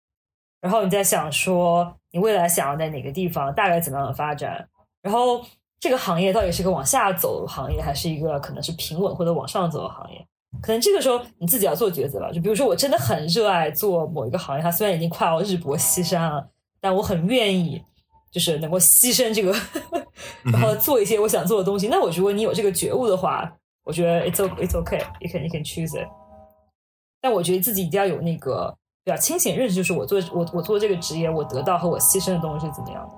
[0.62, 4.68] 然后你在想说，你未来想要在哪个地方，大概怎么样的发展？
[5.02, 5.46] 然后
[5.80, 10.26] 这个行业到底是个往下走的行业，还是一个可能是平稳或者往上走的行业？
[10.62, 12.34] 可能这个时候你自己要做抉择了。
[12.34, 16.50] 就比如说，我真的很热爱做某一个行业，它虽然已经快要日薄西山了，
[16.82, 17.82] 但我很愿意，
[18.32, 19.54] 就是能够牺牲这个，
[20.52, 21.88] 然后做一些我想做的东西。
[21.88, 23.50] 那我如果你有这个觉悟的话，
[23.84, 26.08] 我觉得 it's ok, it's okay，you can you can choose it。
[27.22, 28.76] 但我觉得自己一定要有那个。
[29.10, 33.16] 比较清醒认识就是我做我我做这个职业，我得到和我牺牲的东西是怎么样的？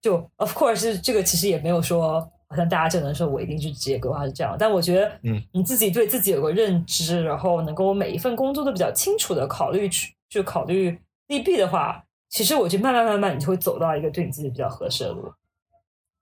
[0.00, 10.96] 就 of course 这个其实也没有说好像大家就能说我一定是职业规划是这样，但我觉得，嗯，你自己对自己有个认知，然后能够每一份工作都比较清楚的考虑去就考虑
[11.26, 15.32] 利弊的话，其实我觉得慢慢慢慢你就会走到一个对你自己比较合适的路。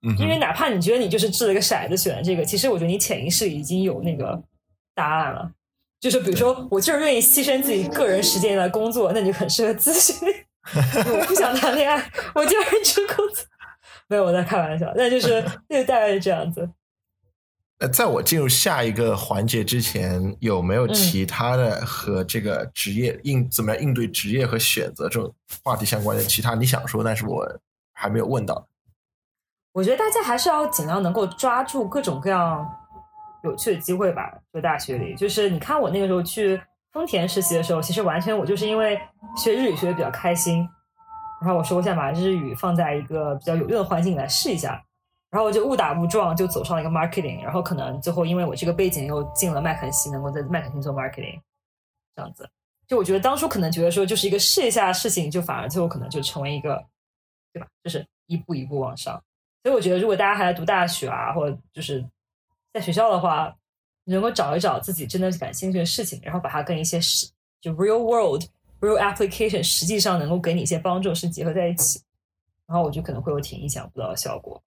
[0.08, 4.42] 嗯，因为哪怕你觉得你就是掷了个骰子选了这个，其实我觉得你潜意识里已经有那个
[4.94, 5.52] 答案了。
[6.00, 10.16] 就是比如说，我就是愿意牺牲自己个人时间来工作，那你就很适合咨询。
[10.72, 13.44] 我不想谈恋爱， 我就认真工作。
[14.08, 14.90] 没有，我在开玩笑。
[14.96, 16.68] 那就是 那就大概是这样子。
[17.80, 27.46] 呃，在我进入下一个环节之前，有没有其他的和这个职业应怎么样应对职业和选择这种话题相关的其他你想说，但是我
[27.92, 28.66] 还没有问到？
[29.72, 32.79] 我觉得大家还是要尽量能够抓住各种各样。
[33.42, 36.60] 有趣的机会吧，就大学里，就是你看我那个时候去
[36.92, 39.00] 丰田实习的时候，其实完全我就是因为
[39.36, 40.68] 学日语学的比较开心，
[41.40, 44.82] 然后我说我想把日语放在一个比较有用的环境来试一下，
[45.30, 51.40] 然后我就误打误撞就走上了一个 marketing，然后可能最后因为我这个背景又进了麦肯锡，能够在麦肯锡做 marketing，
[52.14, 52.48] 这样子，
[52.86, 56.84] 就我觉得当初可能觉得说就是一个试一下事情，就反而最后可能就成为一个，
[57.52, 57.66] 对吧？
[57.82, 59.14] 就是一步一步往上，
[59.62, 62.04] 所以我觉得如果大家还在读大学啊，或者就是。
[62.72, 63.54] 在学校的话，
[64.04, 67.28] 能够找一找自己真的感兴趣的事情，然后把它跟一些实
[67.60, 68.44] 就 real world
[68.80, 72.00] real application 实际上能够给你一些帮助是结合在一起，
[72.66, 74.62] 然后我就可能会有挺意想不到的效果。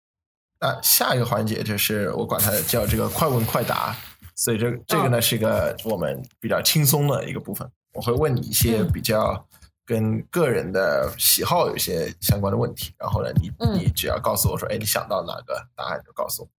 [0.59, 3.95] 那下一个环节就是我管它叫这个快问快答，
[4.35, 7.69] 所以这这个呢是一个我们比较轻松的一个部分。
[7.93, 9.45] 我会问你一些比较
[9.85, 16.49] 跟个人的喜好有些相关的问题，然后呢，你你只要告诉我说，哎，你想到哪个答案就告诉我。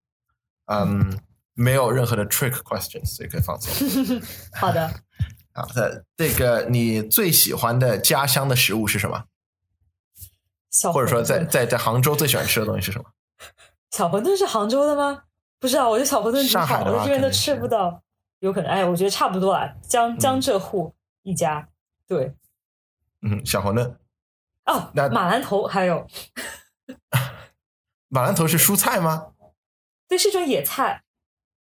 [0.75, 1.19] 嗯。
[1.55, 3.73] 没有任何的 trick questions，所以可以放松。
[4.55, 4.93] 好的，
[5.55, 6.05] 好的。
[6.17, 9.25] 这个你最喜欢的家乡的食物是什么？
[10.93, 13.05] 或者说，在在在杭州最喜欢吃的东西是什么？
[13.93, 15.23] 小馄饨是杭州的吗？
[15.61, 18.03] 不知道，我觉得小馄饨挺好的，我这边都吃不到。
[18.41, 19.73] 有可能，哎，我觉得差不多啊。
[19.89, 20.93] 江江浙沪
[21.23, 21.69] 一家，
[22.09, 22.35] 对，
[23.23, 23.95] 嗯，小馄饨。
[24.67, 26.07] 哦，那马兰头还有。
[28.09, 29.29] 马兰头是蔬菜吗？
[30.09, 31.04] 对，是一种野菜。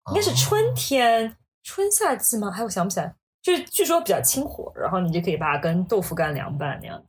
[0.09, 2.51] 应该是春天、春夏季吗？
[2.51, 3.15] 还我想不起来。
[3.43, 7.07] 就是据说比较清火，然后你就可以把它跟豆腐干凉拌那样子。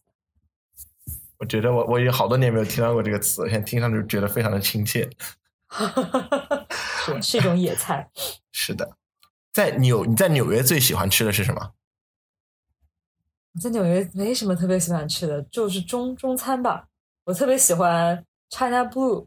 [1.39, 5.10] 我觉得我我有好多年没有听到过这个词，现在听上去觉得非常的亲切。
[7.06, 8.10] 是是一种野菜。
[8.52, 8.98] 是的，
[9.52, 11.74] 在纽你在纽约最喜欢吃的是什么？
[13.60, 16.88] 在纽约没什么特别喜欢吃的，就是中中餐吧。
[17.24, 19.26] 我特别喜欢 China Blue，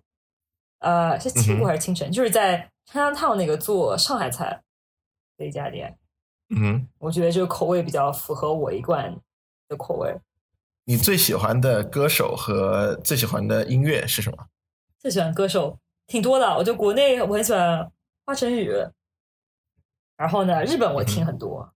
[0.79, 2.13] 呃，是青谷还是清晨？
[2.13, 4.63] 就是在 China Town 那个做上海菜
[5.37, 5.97] 的一家店。
[6.49, 9.17] 嗯，我觉得这个口味比较符合我一贯
[9.69, 10.13] 的口味。
[10.85, 14.49] 你最喜欢的歌手和最喜欢的音乐是什么？
[14.99, 15.79] 最喜欢歌手
[16.09, 17.89] 挺多的，我就国内我很喜欢
[18.27, 18.73] 花晨宇，
[20.17, 21.73] 然后呢，日本我听很多。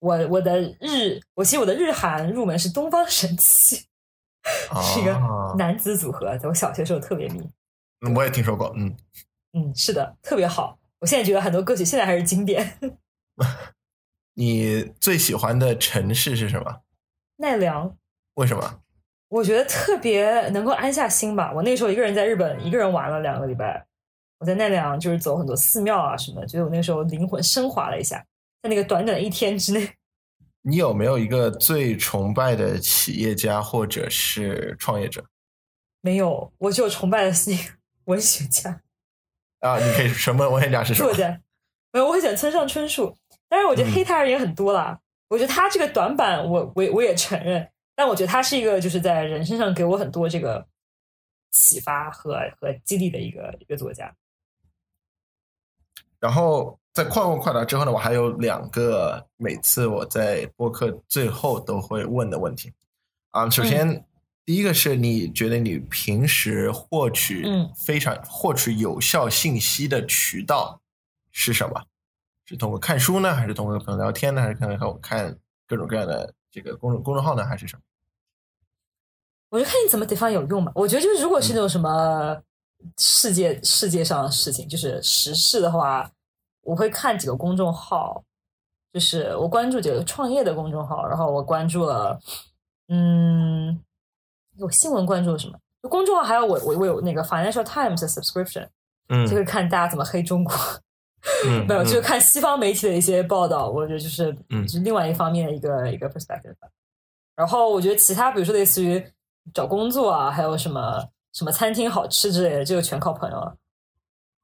[0.00, 3.86] 我我的日，我其实我的日韩入门是东方神起，
[4.82, 5.12] 是一个
[5.56, 7.48] 男子组合，在我小学时候特别迷。
[8.00, 8.94] 嗯，我也听说过，嗯
[9.56, 10.78] 嗯，是的，特别好。
[10.98, 12.78] 我现在觉得很多歌曲现在还是经典。
[14.34, 16.82] 你最喜欢的城市是什么？
[17.36, 17.96] 奈良。
[18.34, 18.80] 为什么？
[19.28, 21.50] 我觉得特别能够安下心吧。
[21.54, 23.84] 我那时候一个人在日本，一个人玩了两个礼拜。
[24.38, 28.22] 我在奈良就是走很多寺庙啊什么，觉得我那个时候灵魂升华了一下。
[28.62, 29.90] 在那个短短的一天之内，
[30.60, 35.24] 你有没有一个最崇拜的企业家或者是创业者？
[36.02, 37.62] 没有，我只有崇拜的是那个
[38.04, 38.82] 文学家。
[39.60, 41.08] 啊，你可以什么我也讲是什么？
[41.08, 41.40] 作家。
[41.92, 43.16] 没有，我很喜欢村上春树，
[43.48, 44.98] 但是我觉得黑他人也很多啦。
[45.28, 50.66] 我觉得他这个短板，我我我也承认，但我觉得他是一个就是在人身上给我很多这个
[51.50, 54.14] 启发和和激励的一个一个作家。
[56.20, 56.78] 然后。
[56.96, 62.72] 在快问快答之后呢，我还有两个每次我在播客最后都会问的问题
[63.32, 63.50] 啊。
[63.50, 64.02] 首先，
[64.46, 67.44] 第一个是你觉得你平时获取
[67.76, 70.80] 非常获取有效信息的渠道
[71.32, 71.84] 是什么？
[72.46, 77.82] 是通过看书呢，还是通过朋友聊天呢，还是看看看各种各样的这个公众公众号呢，还是什么？
[79.50, 80.72] 我就看你怎么地方有用嘛。
[80.74, 82.40] 我觉得就是如果是那种什么
[82.96, 86.10] 世界世界上的事情，就是时事的话。
[86.62, 88.24] 我会看几个公众号，
[88.92, 92.20] 就是我关注几个创业的公众号，然后我关注了，
[92.88, 93.80] 嗯，
[94.58, 95.58] 有新闻关注了什么？
[95.82, 98.66] 就公众号还有我我我有那个 Financial Times 的 subscription，
[99.08, 100.54] 嗯，就会看大家怎么黑中国，
[101.68, 106.54] 没有，就是看西方媒体的一些报道，我觉得就是嗯，是另外一方面的一个一个 perspective。
[107.34, 109.04] 然后我觉得其他，比如说类似于
[109.54, 113.56] 找工作啊，还有什么什么餐厅好吃之类的，这个全靠朋友了。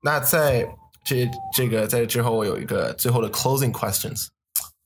[0.03, 0.69] 那在。
[1.05, 4.29] 这这个在之后，我有一个最后的 closing questions，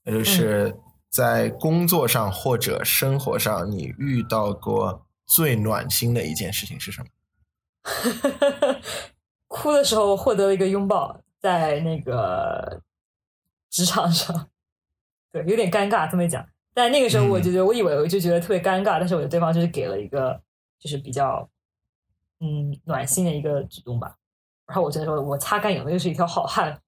[0.03, 0.75] 那就是
[1.11, 7.07] 在工作上或者生活上，你遇到过最暖心的一件事情是什么？
[9.47, 12.81] 哭的时候获得了一个拥抱，在那个
[13.69, 14.49] 职场上，
[15.31, 16.47] 对，有点尴尬这么讲。
[16.73, 20.41] 但那个时候，我就觉得，我以为我就觉得特别尴尬，但是我的对方就是给了一个，
[20.79, 21.49] 就是比较
[22.39, 24.15] 嗯暖心的一个举动吧。
[24.65, 26.81] 然后我觉得说，我擦干眼泪又是一条好汉，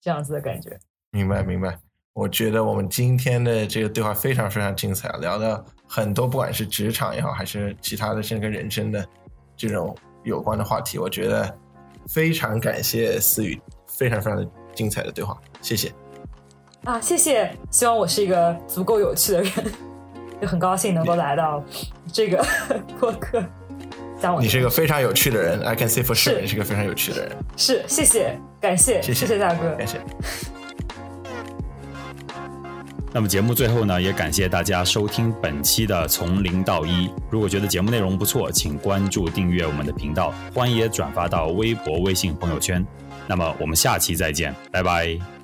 [0.00, 0.78] 这样子的感觉。
[1.10, 1.80] 明白，明白。
[2.18, 9.06] 我觉得我们今天的这个对话非常非常精彩，聊了很多，不管是职场也好，还是其他的，甚至跟人生的
[9.56, 10.98] 这种有关的话题。
[10.98, 11.56] 我觉得
[12.08, 13.56] 非常感谢思雨，
[13.86, 14.44] 非常非常的
[14.74, 15.92] 精彩的对话，谢谢。
[16.82, 17.56] 啊，谢谢。
[17.70, 19.52] 希望我是一个足够有趣的人，
[20.40, 21.62] 就很高兴能够来到
[22.12, 22.44] 这个
[22.98, 23.40] 播客。
[24.40, 27.36] 你是一个非常有趣的人，I can say for sure，你是个非常有趣的人。
[27.56, 30.00] 是，谢谢，感谢，谢谢大哥，感谢。
[33.12, 37.10] 那么节目最后呢，也感谢大家收听本期的从零到一。
[37.30, 42.86] 如果觉得节目内容不错，请关注订阅我们的频道，欢迎也转发到微博、微信朋友圈。
[43.26, 45.37] 那么我们下期再见，拜拜。